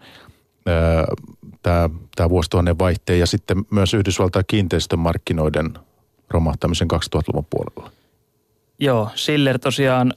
tämä 2.16 2.28
vuosituhannen 2.28 2.78
vaihteen 2.78 3.18
ja 3.18 3.26
sitten 3.26 3.64
myös 3.70 3.94
Yhdysvaltain 3.94 4.44
kiinteistömarkkinoiden 4.46 5.74
romahtamisen 6.30 6.88
2000-luvun 6.92 7.46
puolella. 7.50 7.92
Joo, 8.78 9.10
Schiller 9.16 9.58
tosiaan 9.58 10.14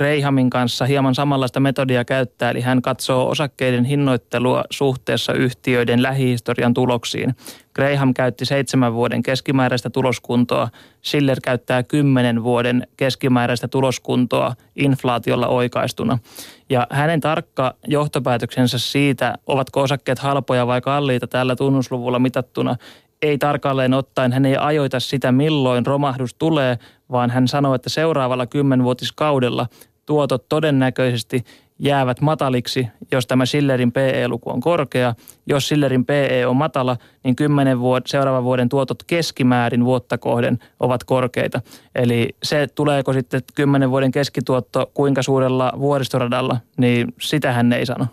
Grahamin 0.00 0.50
kanssa 0.50 0.84
hieman 0.84 1.14
samanlaista 1.14 1.60
metodia 1.60 2.04
käyttää, 2.04 2.50
eli 2.50 2.60
hän 2.60 2.82
katsoo 2.82 3.28
osakkeiden 3.28 3.84
hinnoittelua 3.84 4.64
suhteessa 4.70 5.32
yhtiöiden 5.32 6.02
lähihistorian 6.02 6.74
tuloksiin. 6.74 7.34
Graham 7.74 8.14
käytti 8.14 8.44
seitsemän 8.44 8.94
vuoden 8.94 9.22
keskimääräistä 9.22 9.90
tuloskuntoa, 9.90 10.68
Schiller 11.04 11.38
käyttää 11.44 11.82
kymmenen 11.82 12.42
vuoden 12.42 12.86
keskimääräistä 12.96 13.68
tuloskuntoa 13.68 14.54
inflaatiolla 14.76 15.46
oikaistuna. 15.46 16.18
Ja 16.70 16.86
hänen 16.90 17.20
tarkka 17.20 17.74
johtopäätöksensä 17.86 18.78
siitä, 18.78 19.34
ovatko 19.46 19.82
osakkeet 19.82 20.18
halpoja 20.18 20.66
vai 20.66 20.80
kalliita 20.80 21.26
tällä 21.26 21.56
tunnusluvulla 21.56 22.18
mitattuna, 22.18 22.76
ei 23.22 23.38
tarkalleen 23.38 23.94
ottaen, 23.94 24.32
hän 24.32 24.46
ei 24.46 24.56
ajoita 24.56 25.00
sitä 25.00 25.32
milloin 25.32 25.86
romahdus 25.86 26.34
tulee, 26.34 26.78
vaan 27.10 27.30
hän 27.30 27.48
sanoo, 27.48 27.74
että 27.74 27.88
seuraavalla 27.88 28.46
kymmenvuotiskaudella 28.46 29.66
tuotot 30.10 30.48
todennäköisesti 30.48 31.44
jäävät 31.78 32.20
mataliksi, 32.20 32.88
jos 33.12 33.26
tämä 33.26 33.46
Schillerin 33.46 33.92
PE-luku 33.92 34.50
on 34.50 34.60
korkea. 34.60 35.14
Jos 35.46 35.66
Schillerin 35.66 36.06
PE 36.06 36.46
on 36.46 36.56
matala, 36.56 36.96
niin 37.24 37.36
kymmenen 37.36 37.78
vuod- 37.78 38.06
seuraavan 38.06 38.44
vuoden 38.44 38.68
tuotot 38.68 39.02
keskimäärin 39.06 39.84
vuotta 39.84 40.18
kohden 40.18 40.58
ovat 40.80 41.04
korkeita. 41.04 41.60
Eli 41.94 42.28
se 42.42 42.66
tuleeko 42.74 43.12
sitten 43.12 43.40
kymmenen 43.54 43.90
vuoden 43.90 44.10
keskituotto 44.10 44.90
kuinka 44.94 45.22
suurella 45.22 45.72
vuoristoradalla, 45.78 46.56
niin 46.76 47.14
sitä 47.20 47.52
hän 47.52 47.72
ei 47.72 47.86
sano. 47.86 48.06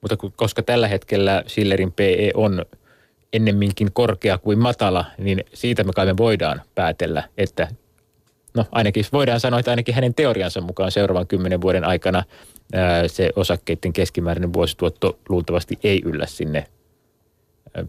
Mutta 0.00 0.16
koska 0.36 0.62
tällä 0.62 0.88
hetkellä 0.88 1.42
Schillerin 1.48 1.92
PE 1.92 2.30
on 2.34 2.64
ennemminkin 3.32 3.92
korkea 3.92 4.38
kuin 4.38 4.58
matala, 4.58 5.04
niin 5.18 5.44
siitä 5.54 5.84
me 5.84 5.92
kai 5.92 6.06
me 6.06 6.16
voidaan 6.16 6.62
päätellä, 6.74 7.22
että 7.38 7.68
no 8.56 8.64
ainakin 8.72 9.04
voidaan 9.12 9.40
sanoa, 9.40 9.60
että 9.60 9.70
ainakin 9.70 9.94
hänen 9.94 10.14
teoriansa 10.14 10.60
mukaan 10.60 10.90
seuraavan 10.90 11.26
kymmenen 11.26 11.60
vuoden 11.60 11.84
aikana 11.84 12.24
ää, 12.74 13.08
se 13.08 13.30
osakkeiden 13.36 13.92
keskimääräinen 13.92 14.52
vuosituotto 14.52 15.18
luultavasti 15.28 15.78
ei 15.82 16.02
yllä 16.04 16.26
sinne 16.26 16.66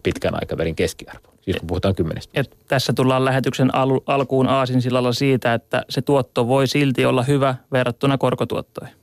pitkän 0.02 0.34
aikavälin 0.34 0.74
keskiarvoon. 0.74 1.38
Siis 1.40 1.56
kun 1.56 1.66
puhutaan 1.66 1.94
kymmenestä. 1.94 2.38
Ja 2.38 2.44
tässä 2.68 2.92
tullaan 2.92 3.24
lähetyksen 3.24 3.74
al- 3.74 4.00
alkuun 4.06 4.48
aasinsilalla 4.48 5.12
siitä, 5.12 5.54
että 5.54 5.84
se 5.88 6.02
tuotto 6.02 6.48
voi 6.48 6.66
silti 6.66 7.06
olla 7.06 7.22
hyvä 7.22 7.54
verrattuna 7.72 8.18
korkotuottoihin. 8.18 8.94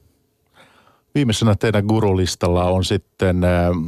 Viimeisenä 1.15 1.55
teidän 1.55 1.85
gurulistalla 1.85 2.63
on 2.63 2.85
sitten 2.85 3.41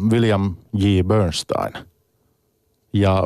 William 0.09 0.55
J. 0.73 0.85
Bernstein. 1.07 1.73
Ja 2.93 3.23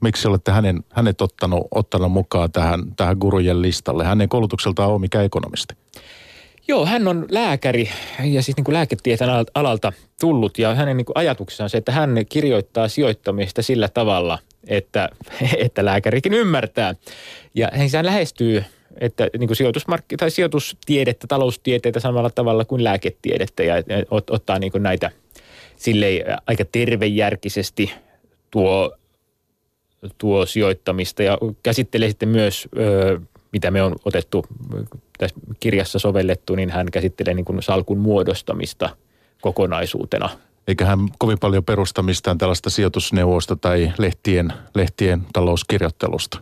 miksi 0.00 0.28
olette 0.28 0.52
hänen, 0.52 0.84
hänet 0.92 1.20
ottanut, 1.20 1.66
ottanut 1.70 2.12
mukaan 2.12 2.52
tähän, 2.52 2.80
tähän 2.96 3.16
gurujen 3.20 3.62
listalle? 3.62 4.04
Hänen 4.04 4.28
koulutukseltaan 4.28 4.90
on 4.90 5.00
mikä 5.00 5.22
ekonomisti. 5.22 5.74
Joo, 6.68 6.86
hän 6.86 7.08
on 7.08 7.26
lääkäri 7.30 7.90
ja 8.24 8.42
siis 8.42 8.56
niin 8.56 8.64
kuin 8.64 8.74
lääketieteen 8.74 9.30
alalta 9.54 9.92
tullut 10.20 10.58
ja 10.58 10.74
hänen 10.74 10.96
niin 10.96 11.04
kuin 11.04 11.18
ajatuksensa 11.18 11.64
on 11.64 11.70
se, 11.70 11.78
että 11.78 11.92
hän 11.92 12.10
kirjoittaa 12.28 12.88
sijoittamista 12.88 13.62
sillä 13.62 13.88
tavalla, 13.88 14.38
että, 14.66 15.08
että 15.64 15.84
lääkärikin 15.84 16.34
ymmärtää. 16.34 16.94
Ja 17.54 17.68
hän 17.72 18.06
lähestyy 18.06 18.64
että 19.00 19.28
niin 19.38 19.48
kuin 19.48 19.56
sijoitusmarkki- 19.56 20.16
tai 20.16 20.30
sijoitustiedettä, 20.30 21.26
taloustieteitä 21.26 22.00
samalla 22.00 22.30
tavalla 22.30 22.64
kuin 22.64 22.84
lääketiedettä 22.84 23.62
ja, 23.62 23.76
ja 23.76 24.04
ot, 24.10 24.30
ottaa 24.30 24.58
niin 24.58 24.72
kuin 24.72 24.82
näitä 24.82 25.10
silleen 25.76 26.38
aika 26.46 26.64
tervejärkisesti 26.72 27.92
tuo, 28.50 28.96
tuo 30.18 30.46
sijoittamista 30.46 31.22
ja 31.22 31.38
käsittelee 31.62 32.08
sitten 32.08 32.28
myös, 32.28 32.68
mitä 33.52 33.70
me 33.70 33.82
on 33.82 33.96
otettu 34.04 34.46
tässä 35.18 35.36
kirjassa 35.60 35.98
sovellettu, 35.98 36.54
niin 36.54 36.70
hän 36.70 36.90
käsittelee 36.90 37.34
niin 37.34 37.44
kuin 37.44 37.62
salkun 37.62 37.98
muodostamista 37.98 38.90
kokonaisuutena. 39.40 40.30
Eikä 40.68 40.84
hän 40.84 40.98
kovin 41.18 41.38
paljon 41.38 41.64
perusta 41.64 42.02
mistään 42.02 42.38
tällaista 42.38 42.70
sijoitusneuvosta 42.70 43.56
tai 43.56 43.92
lehtien, 43.98 44.52
lehtien 44.74 45.22
talouskirjoittelusta 45.32 46.38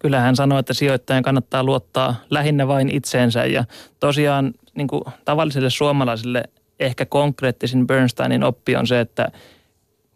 kyllä 0.00 0.20
hän 0.20 0.36
sanoi, 0.36 0.60
että 0.60 0.74
sijoittajan 0.74 1.22
kannattaa 1.22 1.64
luottaa 1.64 2.14
lähinnä 2.30 2.68
vain 2.68 2.88
itseensä 2.88 3.44
ja 3.44 3.64
tosiaan 4.00 4.54
niin 4.74 4.88
kuin 4.88 5.02
tavalliselle 5.24 5.70
suomalaiselle 5.70 6.44
ehkä 6.80 7.06
konkreettisin 7.06 7.86
Bernsteinin 7.86 8.44
oppi 8.44 8.76
on 8.76 8.86
se, 8.86 9.00
että 9.00 9.28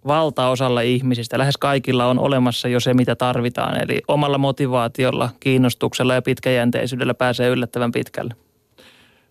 valtaosalla 0.07 0.81
ihmisistä, 0.81 1.39
lähes 1.39 1.57
kaikilla 1.57 2.07
on 2.07 2.19
olemassa 2.19 2.69
jo 2.69 2.81
se, 2.81 2.95
mitä 2.95 3.17
tarvitaan. 3.17 3.83
Eli 3.83 4.03
omalla 4.09 4.39
motivaatiolla, 4.39 5.31
kiinnostuksella 5.41 6.15
ja 6.15 6.23
pitkäjänteisyydellä 6.23 7.15
pääsee 7.15 7.49
yllättävän 7.49 7.93
pitkälle. 7.93 8.35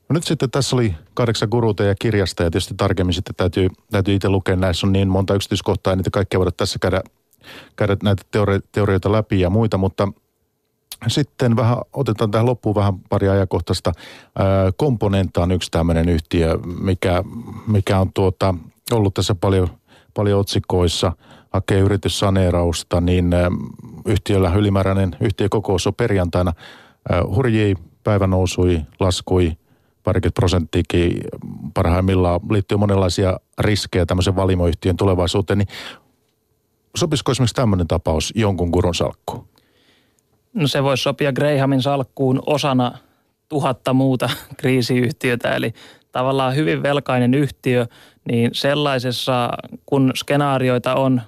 No 0.10 0.14
nyt 0.14 0.24
sitten 0.24 0.52
tässä 0.52 0.76
oli 0.76 0.96
kahdeksan 1.14 1.50
guruuta 1.50 1.84
ja 1.84 1.96
kirjasta 2.00 2.44
ja 2.44 2.52
tietysti 2.52 2.74
tarkemmin 2.78 3.14
sitten 3.14 3.36
täytyy, 3.36 3.68
täytyy 3.92 4.16
itse 4.16 4.30
lukea. 4.30 4.56
Näissä 4.56 4.88
on 4.88 4.94
niin 4.94 5.08
monta 5.08 5.36
yksityiskohtaa, 5.36 5.96
niitä 5.96 6.10
kaikkea 6.10 6.40
voida 6.40 6.52
tässä 6.52 6.80
käydä, 6.80 7.02
käydä 7.76 7.98
näitä 8.04 8.24
teori- 8.32 8.68
teorioita 8.72 9.12
läpi 9.12 9.40
ja 9.40 9.50
muita, 9.50 9.78
mutta– 9.78 10.08
sitten 11.08 11.56
vähän, 11.56 11.78
otetaan 11.94 12.32
tähän 12.32 12.46
loppuun 12.46 12.76
vähän 12.76 13.00
pari 13.00 13.30
ajankohtaista. 13.30 13.92
Komponenta 14.78 15.44
on 15.44 15.52
yksi 15.52 15.72
tämmöinen 15.72 16.10
yhtiö, 16.10 16.58
mikä, 16.82 17.24
mikä 17.68 18.00
on 18.00 18.14
tuota, 18.14 18.56
ollut 18.92 19.14
tässä 19.14 19.36
paljon, 19.36 19.68
paljon 20.14 20.40
otsikoissa, 20.40 21.12
hakee 21.54 21.80
yrityssaneerausta, 21.80 23.02
niin 23.02 23.32
yhtiöllä 24.06 24.52
ylimääräinen 24.56 25.16
yhtiökokous 25.20 25.88
on 25.88 25.96
perjantaina. 25.96 26.54
Hurjii, 27.36 27.76
päivä 28.04 28.28
nousui, 28.28 28.82
laskui, 29.00 29.58
parikymmentä 30.04 30.40
prosenttiakin 30.40 31.22
parhaimmillaan 31.74 32.40
liittyy 32.52 32.78
monenlaisia 32.78 33.40
riskejä 33.60 34.06
tämmöisen 34.06 34.36
valimoyhtiön 34.36 34.98
tulevaisuuteen, 34.98 35.58
niin 35.58 35.68
sopisiko 36.96 37.32
esimerkiksi 37.32 37.56
tämmöinen 37.56 37.88
tapaus 37.88 38.34
jonkun 38.36 38.72
kurun 38.72 38.96
salkkuun? 38.96 39.48
No 40.54 40.68
se 40.68 40.84
voisi 40.84 41.04
sopia 41.04 41.34
Grahamin 41.34 41.82
salkkuun 41.82 42.44
osana 42.46 42.98
tuhatta 43.50 43.94
muuta 43.94 44.30
kriisiyhtiötä, 44.60 45.56
eli 45.56 45.74
tavallaan 46.12 46.56
hyvin 46.56 46.84
velkainen 46.84 47.34
yhtiö, 47.34 47.88
niin 48.32 48.50
sellaisessa, 48.54 49.50
kun 49.86 50.12
skenaarioita 50.16 50.96
on 50.96 51.22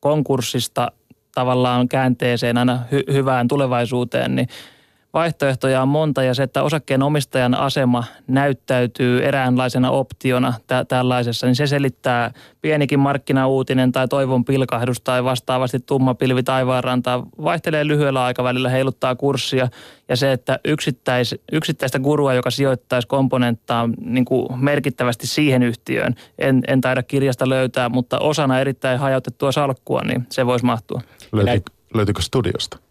konkurssista 0.00 0.92
tavallaan 1.34 1.88
käänteeseen 1.88 2.58
aina 2.58 2.82
hy- 2.92 3.12
hyvään 3.12 3.48
tulevaisuuteen, 3.48 4.36
niin 4.36 4.48
vaihtoehtoja 5.14 5.82
on 5.82 5.88
monta 5.88 6.22
ja 6.22 6.34
se, 6.34 6.42
että 6.42 6.62
osakkeenomistajan 6.62 7.54
asema 7.54 8.04
näyttäytyy 8.26 9.24
eräänlaisena 9.24 9.90
optiona 9.90 10.54
tä- 10.66 10.84
tällaisessa, 10.84 11.46
niin 11.46 11.56
se 11.56 11.66
selittää 11.66 12.32
pienikin 12.60 13.00
markkinauutinen 13.00 13.92
tai 13.92 14.08
toivon 14.08 14.44
pilkahdus 14.44 15.00
tai 15.00 15.24
vastaavasti 15.24 15.80
tumma 15.80 16.14
pilvi 16.14 16.42
taivaanrantaa 16.42 17.26
vaihtelee 17.42 17.86
lyhyellä 17.86 18.24
aikavälillä, 18.24 18.68
heiluttaa 18.68 19.14
kurssia 19.14 19.68
ja 20.08 20.16
se, 20.16 20.32
että 20.32 20.58
yksittäis, 20.64 21.34
yksittäistä 21.52 21.98
gurua, 21.98 22.34
joka 22.34 22.50
sijoittaisi 22.50 23.08
komponenttaa 23.08 23.88
niin 24.00 24.24
kuin 24.24 24.60
merkittävästi 24.60 25.26
siihen 25.26 25.62
yhtiöön, 25.62 26.14
en, 26.38 26.62
en 26.68 26.80
taida 26.80 27.02
kirjasta 27.02 27.48
löytää, 27.48 27.88
mutta 27.88 28.18
osana 28.18 28.60
erittäin 28.60 28.98
hajautettua 28.98 29.52
salkkua, 29.52 30.02
niin 30.02 30.26
se 30.30 30.46
voisi 30.46 30.64
mahtua. 30.64 31.00
Löytyykö, 31.32 31.70
löytyykö 31.94 32.22
studiosta? 32.22 32.87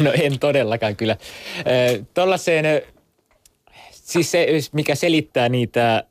no 0.04 0.12
en 0.22 0.38
todellakaan 0.38 0.96
kyllä. 0.96 1.16
Tuollaiseen, 2.14 2.82
siis 4.04 4.30
se, 4.30 4.46
mikä 4.72 4.94
selittää 4.94 5.48
niitä 5.48 6.04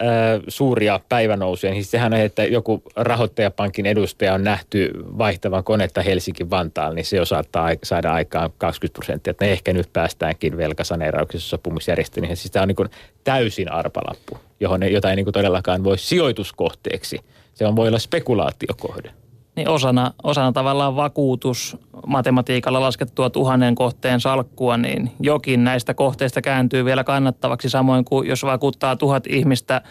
suuria 0.47 0.99
päivänousuja, 1.09 1.73
niin 1.73 1.83
siis 1.83 1.91
sehän 1.91 2.13
on, 2.13 2.19
että 2.19 2.43
joku 2.43 2.83
rahoittajapankin 2.95 3.85
edustaja 3.85 4.33
on 4.33 4.43
nähty 4.43 4.91
vaihtavan 5.17 5.63
konetta 5.63 6.01
Helsinki-Vantaalla, 6.01 6.95
niin 6.95 7.05
se 7.05 7.17
jo 7.17 7.25
saattaa 7.25 7.69
saada 7.83 8.13
aikaan 8.13 8.49
20 8.57 8.93
prosenttia. 8.93 9.31
Että 9.31 9.45
ne 9.45 9.51
ehkä 9.51 9.73
nyt 9.73 9.93
päästäänkin 9.93 10.57
velkasaneerauksessa 10.57 11.49
sopimusjärjestelmiin. 11.49 12.29
Niin 12.29 12.37
siis 12.37 12.51
tämä 12.51 12.63
on 12.63 12.67
niin 12.67 12.89
täysin 13.23 13.71
arpalappu, 13.71 14.37
johon, 14.59 14.91
jota 14.91 15.09
ei 15.09 15.15
niin 15.15 15.33
todellakaan 15.33 15.83
voi 15.83 15.97
sijoituskohteeksi. 15.97 17.19
Se 17.53 17.67
on, 17.67 17.75
voi 17.75 17.87
olla 17.87 17.99
spekulaatiokohde 17.99 19.22
niin 19.55 19.69
osana, 19.69 20.13
osana 20.23 20.51
tavallaan 20.51 20.95
vakuutus 20.95 21.77
matematiikalla 22.07 22.81
laskettua 22.81 23.29
tuhannen 23.29 23.75
kohteen 23.75 24.19
salkkua, 24.19 24.77
niin 24.77 25.11
jokin 25.19 25.63
näistä 25.63 25.93
kohteista 25.93 26.41
kääntyy 26.41 26.85
vielä 26.85 27.03
kannattavaksi, 27.03 27.69
samoin 27.69 28.05
kuin 28.05 28.27
jos 28.27 28.43
vakuuttaa 28.43 28.95
tuhat 28.95 29.27
ihmistä 29.27 29.81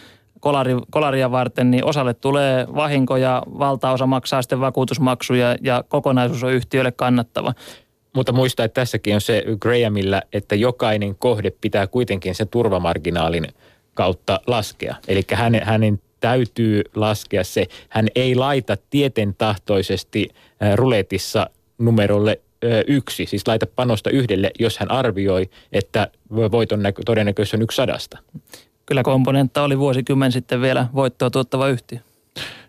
kolari, 0.41 0.77
kolaria 0.91 1.31
varten, 1.31 1.71
niin 1.71 1.85
osalle 1.85 2.15
tulee 2.15 2.67
vahinkoja, 2.75 3.43
valtaosa 3.59 4.07
maksaa 4.07 4.43
sitten 4.43 4.61
vakuutusmaksuja 4.61 5.57
ja 5.61 5.85
kokonaisuus 5.89 6.45
on 6.45 6.53
yhtiölle 6.53 6.93
kannattava. 6.93 7.55
Mutta 8.15 8.33
muista, 8.33 8.65
että 8.65 8.81
tässäkin 8.81 9.15
on 9.15 9.21
se 9.21 9.45
Grahamilla, 9.61 10.23
että 10.33 10.55
jokainen 10.55 11.17
kohde 11.19 11.51
pitää 11.51 11.87
kuitenkin 11.87 12.35
sen 12.35 12.49
turvamarginaalin 12.49 13.47
kautta 13.95 14.41
laskea. 14.47 14.97
Eli 15.09 15.23
hänen, 15.33 15.63
hänen 15.65 16.01
täytyy 16.23 16.83
laskea 16.95 17.45
se. 17.45 17.67
Hän 17.89 18.09
ei 18.15 18.35
laita 18.35 18.77
tieten 18.91 19.35
tahtoisesti 19.39 20.29
ruletissa 20.77 21.51
numerolle 21.79 22.41
yksi, 22.87 23.27
siis 23.27 23.47
laita 23.47 23.67
panosta 23.67 24.11
yhdelle, 24.11 24.51
jos 24.59 24.79
hän 24.79 24.91
arvioi, 24.91 25.51
että 25.73 26.09
voiton 26.31 26.81
todennäköisyys 27.07 27.55
on 27.55 27.63
yksi 27.63 27.77
sadasta. 27.77 28.19
Kyllä 28.87 29.03
komponentta 29.03 29.63
oli 29.63 29.79
vuosikymmen 29.79 30.33
sitten 30.33 30.61
vielä 30.61 30.87
voittoa 30.95 31.31
tuottava 31.31 31.69
yhtiö. 31.69 31.99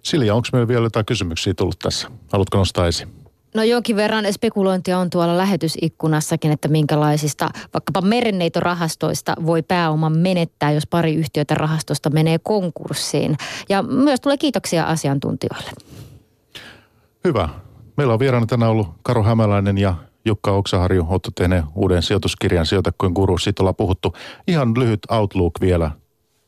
Silja, 0.03 0.35
onko 0.35 0.47
meillä 0.53 0.67
vielä 0.67 0.85
jotain 0.85 1.05
kysymyksiä 1.05 1.53
tullut 1.53 1.79
tässä? 1.79 2.07
Haluatko 2.31 2.57
nostaa 2.57 2.87
esiin? 2.87 3.22
No 3.53 3.63
jonkin 3.63 3.95
verran 3.95 4.33
spekulointia 4.33 4.99
on 4.99 5.09
tuolla 5.09 5.37
lähetysikkunassakin, 5.37 6.51
että 6.51 6.67
minkälaisista 6.67 7.49
vaikkapa 7.73 8.01
merenneitorahastoista 8.01 9.35
voi 9.45 9.61
pääoman 9.61 10.17
menettää, 10.17 10.71
jos 10.71 10.87
pari 10.87 11.15
yhtiötä 11.15 11.55
rahastosta 11.55 12.09
menee 12.09 12.39
konkurssiin. 12.43 13.37
Ja 13.69 13.83
myös 13.83 14.21
tulee 14.21 14.37
kiitoksia 14.37 14.83
asiantuntijoille. 14.83 15.71
Hyvä. 17.23 17.49
Meillä 17.97 18.13
on 18.13 18.19
vieraana 18.19 18.45
tänään 18.45 18.71
ollut 18.71 18.87
Karo 19.03 19.23
Hämäläinen 19.23 19.77
ja 19.77 19.95
Jukka 20.25 20.51
Oksaharju. 20.51 21.05
Olette 21.09 21.31
tehneet 21.35 21.65
uuden 21.75 22.01
sijoituskirjan 22.01 22.65
Sijoita 22.65 22.91
kuin 22.97 23.13
guru. 23.13 23.37
Siitä 23.37 23.63
ollaan 23.63 23.75
puhuttu. 23.75 24.13
Ihan 24.47 24.73
lyhyt 24.77 24.99
outlook 25.11 25.53
vielä. 25.61 25.91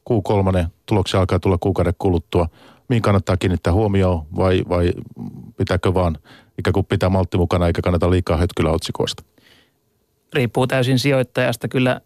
Q3, 0.09 0.67
tuloksia 0.85 1.19
alkaa 1.19 1.39
tulla 1.39 1.57
kuukauden 1.57 1.93
kuluttua. 1.99 2.47
Mihin 2.89 3.01
kannattaa 3.01 3.37
kiinnittää 3.37 3.73
huomioon 3.73 4.25
vai, 4.35 4.63
vai 4.69 4.91
pitääkö 5.57 5.93
vaan 5.93 6.17
ikään 6.57 6.73
kuin 6.73 6.85
pitää 6.85 7.09
maltti 7.09 7.37
mukana 7.37 7.67
eikä 7.67 7.81
kannata 7.81 8.11
liikaa 8.11 8.37
hötkylä 8.37 8.71
otsikoista? 8.71 9.23
Riippuu 10.33 10.67
täysin 10.67 10.99
sijoittajasta. 10.99 11.67
Kyllä 11.67 12.01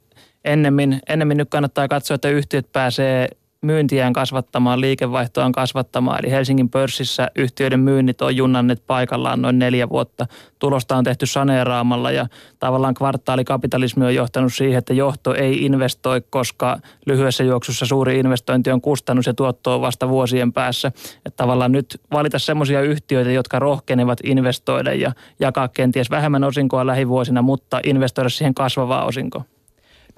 ennemmin, 0.46 1.00
ennemmin 1.10 1.38
nyt 1.38 1.50
kannattaa 1.50 1.88
katsoa, 1.88 2.16
että 2.16 2.30
yhtiöt 2.30 2.72
pääsee 2.72 3.28
myyntiään 3.62 4.14
kasvattamaan, 4.14 4.82
liikevaihtoaan 4.82 5.52
kasvattamaan. 5.52 6.20
Eli 6.20 6.32
Helsingin 6.32 6.70
pörssissä 6.70 7.32
yhtiöiden 7.36 7.80
myynnit 7.80 8.22
on 8.22 8.36
junnanneet 8.36 8.84
paikallaan 8.88 9.42
noin 9.42 9.60
neljä 9.60 9.90
vuotta. 9.90 10.26
Tulosta 10.60 10.98
on 10.98 11.04
tehty 11.04 11.26
saneeraamalla 11.26 12.12
ja 12.12 12.28
tavallaan 12.60 12.94
kvartaalikapitalismi 12.94 14.06
on 14.06 14.16
johtanut 14.16 14.54
siihen, 14.54 14.78
että 14.78 14.94
johto 14.94 15.34
ei 15.34 15.66
investoi, 15.66 16.22
koska 16.30 16.80
lyhyessä 17.06 17.44
juoksussa 17.44 17.86
suuri 17.86 18.20
investointi 18.20 18.72
on 18.72 18.82
kustannus 18.82 19.28
ja 19.28 19.34
tuotto 19.34 19.76
on 19.76 19.82
vasta 19.82 20.10
vuosien 20.10 20.54
päässä. 20.54 20.88
Että 21.26 21.38
tavallaan 21.38 21.72
nyt 21.72 22.02
valita 22.12 22.40
semmoisia 22.40 22.82
yhtiöitä, 22.82 23.32
jotka 23.32 23.60
rohkenevat 23.60 24.20
investoida 24.24 24.94
ja 24.94 25.12
jakaa 25.40 25.68
kenties 25.68 26.10
vähemmän 26.10 26.44
osinkoa 26.44 26.88
lähivuosina, 26.88 27.42
mutta 27.42 27.80
investoida 27.84 28.30
siihen 28.30 28.54
kasvavaa 28.54 29.06
osinkoa 29.06 29.44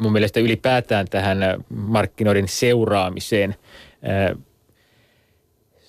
mun 0.01 0.11
mielestä 0.11 0.39
ylipäätään 0.39 1.07
tähän 1.09 1.37
markkinoiden 1.69 2.47
seuraamiseen 2.47 3.55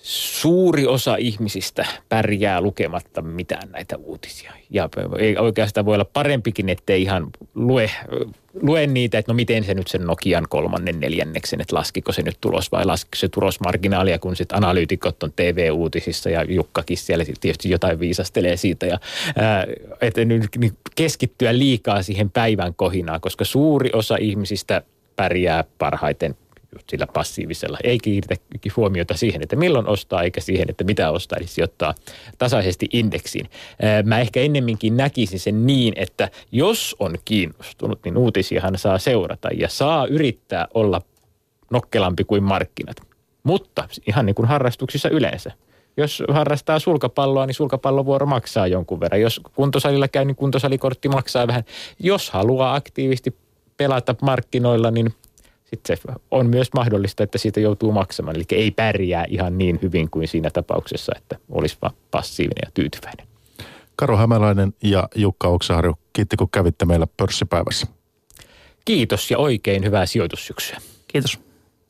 suuri 0.03 0.87
osa 0.87 1.15
ihmisistä 1.15 1.85
pärjää 2.09 2.61
lukematta 2.61 3.21
mitään 3.21 3.69
näitä 3.71 3.97
uutisia. 3.97 4.53
Ja 4.69 4.89
ei 5.17 5.37
oikeastaan 5.37 5.85
voi 5.85 5.95
olla 5.95 6.05
parempikin, 6.05 6.69
ettei 6.69 7.01
ihan 7.01 7.27
lue, 7.55 7.91
lue 8.61 8.87
niitä, 8.87 9.17
että 9.17 9.31
no 9.31 9.35
miten 9.35 9.63
se 9.63 9.73
nyt 9.73 9.87
sen 9.87 10.07
Nokian 10.07 10.45
kolmannen 10.49 10.99
neljänneksen, 10.99 11.61
että 11.61 11.75
laskiko 11.75 12.11
se 12.11 12.21
nyt 12.21 12.37
tulos 12.41 12.71
vai 12.71 12.85
laskiko 12.85 13.15
se 13.15 13.29
tulosmarginaalia, 13.29 14.19
kun 14.19 14.35
sitten 14.35 14.57
analyytikot 14.57 15.23
on 15.23 15.33
TV-uutisissa 15.35 16.29
ja 16.29 16.43
Jukkakin 16.43 16.97
siellä 16.97 17.25
tietysti 17.41 17.69
jotain 17.69 17.99
viisastelee 17.99 18.57
siitä. 18.57 18.85
Ja, 18.85 18.99
ää, 19.35 19.65
että 20.01 20.25
nyt 20.25 20.49
keskittyä 20.95 21.57
liikaa 21.57 22.03
siihen 22.03 22.29
päivän 22.29 22.73
kohinaan, 22.75 23.21
koska 23.21 23.45
suuri 23.45 23.89
osa 23.93 24.15
ihmisistä 24.19 24.81
pärjää 25.15 25.63
parhaiten 25.77 26.35
just 26.73 26.89
sillä 26.89 27.07
passiivisella. 27.13 27.77
Ei 27.83 27.97
kiinnitä 27.97 28.35
huomiota 28.77 29.17
siihen, 29.17 29.41
että 29.41 29.55
milloin 29.55 29.87
ostaa, 29.87 30.23
eikä 30.23 30.41
siihen, 30.41 30.69
että 30.69 30.83
mitä 30.83 31.11
ostaa, 31.11 31.37
eli 31.37 31.47
sijoittaa 31.47 31.93
tasaisesti 32.37 32.87
indeksiin. 32.93 33.49
Mä 34.03 34.19
ehkä 34.19 34.39
ennemminkin 34.39 34.97
näkisin 34.97 35.39
sen 35.39 35.67
niin, 35.67 35.93
että 35.95 36.29
jos 36.51 36.95
on 36.99 37.17
kiinnostunut, 37.25 37.99
niin 38.05 38.17
uutisiahan 38.17 38.77
saa 38.77 38.97
seurata 38.97 39.49
ja 39.57 39.69
saa 39.69 40.05
yrittää 40.05 40.67
olla 40.73 41.01
nokkelampi 41.71 42.23
kuin 42.23 42.43
markkinat. 42.43 42.97
Mutta 43.43 43.87
ihan 44.07 44.25
niin 44.25 44.35
kuin 44.35 44.47
harrastuksissa 44.47 45.09
yleensä. 45.09 45.51
Jos 45.97 46.23
harrastaa 46.29 46.79
sulkapalloa, 46.79 47.45
niin 47.45 47.55
sulkapallovuoro 47.55 48.25
maksaa 48.25 48.67
jonkun 48.67 48.99
verran. 48.99 49.21
Jos 49.21 49.41
kuntosalilla 49.55 50.07
käy, 50.07 50.25
niin 50.25 50.35
kuntosalikortti 50.35 51.09
maksaa 51.09 51.47
vähän. 51.47 51.63
Jos 51.99 52.29
haluaa 52.29 52.75
aktiivisesti 52.75 53.35
pelata 53.77 54.15
markkinoilla, 54.21 54.91
niin 54.91 55.13
sitten 55.73 55.97
se 55.97 56.13
on 56.31 56.49
myös 56.49 56.73
mahdollista, 56.73 57.23
että 57.23 57.37
siitä 57.37 57.59
joutuu 57.59 57.91
maksamaan. 57.91 58.35
Eli 58.35 58.43
ei 58.51 58.71
pärjää 58.71 59.25
ihan 59.29 59.57
niin 59.57 59.79
hyvin 59.81 60.09
kuin 60.09 60.27
siinä 60.27 60.49
tapauksessa, 60.49 61.13
että 61.17 61.37
olisi 61.49 61.77
vaan 61.81 61.93
passiivinen 62.11 62.61
ja 62.65 62.71
tyytyväinen. 62.73 63.27
Karo 63.95 64.17
Hämäläinen 64.17 64.73
ja 64.83 65.09
Jukka 65.15 65.47
Oksaharju, 65.47 65.97
kiitti 66.13 66.37
kun 66.37 66.49
kävitte 66.51 66.85
meillä 66.85 67.07
pörssipäivässä. 67.17 67.87
Kiitos 68.85 69.31
ja 69.31 69.37
oikein 69.37 69.83
hyvää 69.83 70.05
sijoitussyksyä. 70.05 70.77
Kiitos. 71.07 71.39